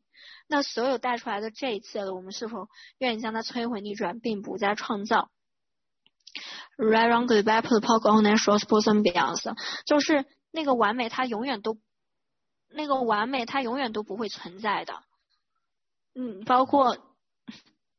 [0.48, 5.30] 那所有带出来的这一切的，我们是否愿意将它摧毁逆转，并不再创造
[6.76, 9.54] ？Right on the back of the poke on and shows bosom bounce，
[9.84, 11.78] 就是那个完美，它永远都，
[12.70, 15.02] 那个完美，它永远都不会存在的。
[16.14, 16.96] 嗯，包括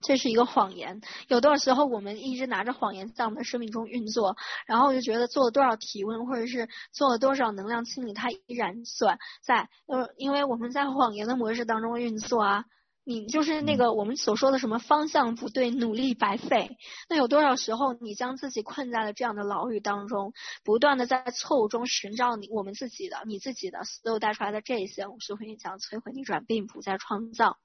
[0.02, 9.70] 这是一个谎言，有多少时候我们一直拿着谎言在我们的生命中运作，然后就觉得做了多少提问或者是做了多少能量清理，它依然存在。
[9.88, 12.66] 呃，因为我们在谎言的模式当中运作啊。
[13.10, 16.78] 你就是那个我们所说的什么方向不对，努力白费。
[17.10, 20.32] 那有多少时候你将自己困在了这样的牢狱当中，
[20.64, 27.58] 不断的在错误中寻找你我们自己的、你自己的所有带出来的这一些，我们是会讲摧毁逆转，并不再创造。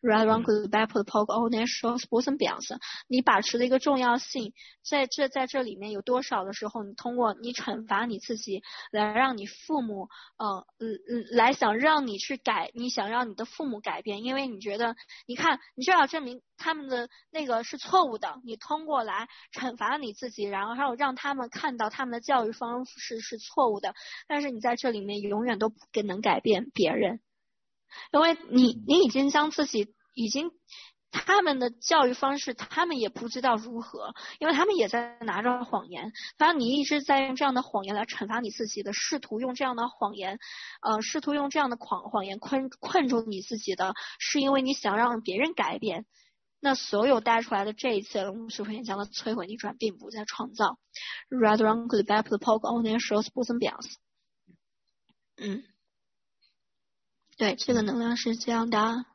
[0.00, 2.78] Right one good bad put poke all that shows bosom bounce。
[3.08, 4.54] 你把持的一个重要性，
[4.88, 10.08] 在这在这里面有多少的时候，你通过你惩罚你自己，来让你父母，
[10.38, 14.77] 呃，嗯嗯，来想让你去改，你想让你的父母改变，因为你觉得，
[15.26, 23.94] 你看，你就要证明他们的那个是错误的，你通过来惩罚你自己，然后还有让他们看到他们的教育方式是错误的，
[24.26, 27.20] 但是你在这里面永远都不能改变别人。
[28.12, 30.50] 因为你，你已经将自己已经
[31.10, 36.12] 他们的教育方式，他们也不知道如何，因为他们也在拿着谎言。
[36.36, 40.38] 反正你一直在用这样的谎言来惩罚你自己的，试图用这样的谎言，
[40.82, 46.04] 呃，试图用这样的谎谎言困困住你自己的，是因为你想让别人改变。
[46.60, 50.78] 那所有带出来的这一切龙母师傅演讲的摧毁逆转，并不在创造。
[51.30, 53.88] Rather wrongly back the poke on their shows both and beyond。
[55.36, 55.62] 嗯，
[57.36, 59.06] 对，这个能量是这样的。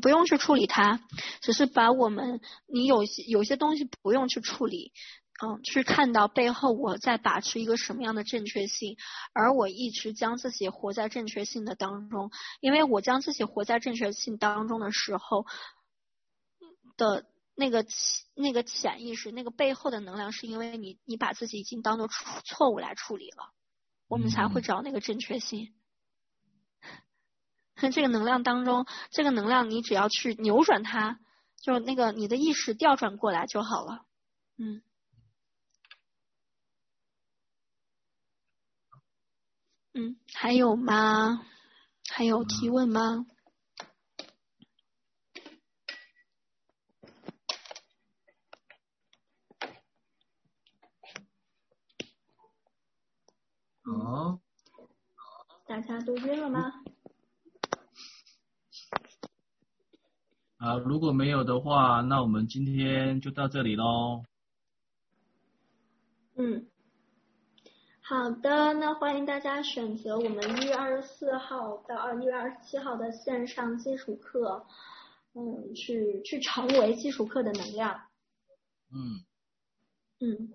[0.00, 1.00] 不用去处理它，
[1.40, 4.92] 只是把我们，你有些有些东西不用去处理。
[5.42, 8.96] 嗯，去看到背后我在把持一个什么样的正确性，
[9.32, 12.30] 而我一直将自己活在正确性的当中，
[12.60, 15.44] 因为我将自己活在正确性当中的时候
[16.96, 17.26] 的
[17.56, 17.84] 那个
[18.36, 22.08] 那个潜意识，那个背后的能量，是因为你你把自己已经当做
[22.44, 23.52] 错误来处理了，
[24.06, 25.74] 我们才会找那个正确性。
[27.92, 31.18] 这个能量当中，这个能量你只要去扭转它，
[31.60, 34.04] 就那个你的意识调转过来就好了，
[34.58, 34.82] 嗯。
[39.96, 41.46] 嗯，还有吗？
[42.10, 43.26] 还有提问吗？
[53.84, 54.40] 好，
[55.66, 56.83] 大家都晕了吗？
[60.64, 64.22] 啊，如果没有的话，那我们今天就到这里喽。
[66.36, 66.66] 嗯。
[68.00, 74.64] 好的，那欢迎大家选择我们一月二十四号到二一月二十七号的线上基础课，
[75.34, 78.00] 嗯，去去成为基础课的能量。
[78.90, 79.20] 嗯
[80.20, 80.48] 嗯。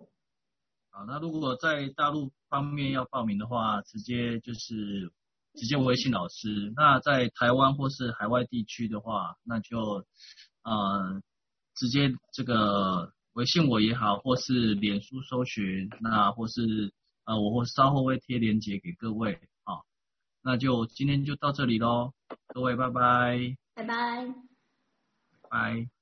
[0.89, 5.11] 好，那如果在大陆方面要报名的话，直接就是
[5.55, 6.73] 直接微信老师。
[6.75, 10.05] 那在台湾或是海外地区的话，那就
[10.63, 11.21] 呃
[11.75, 16.93] 直接这个微信我也好，或是脸书搜寻，那或是。
[17.25, 19.85] 呃，我会稍后会贴链接给各位，啊，
[20.41, 22.11] 那就今天就到这里喽，
[22.47, 24.33] 各位拜拜，拜拜，
[25.47, 25.98] 拜。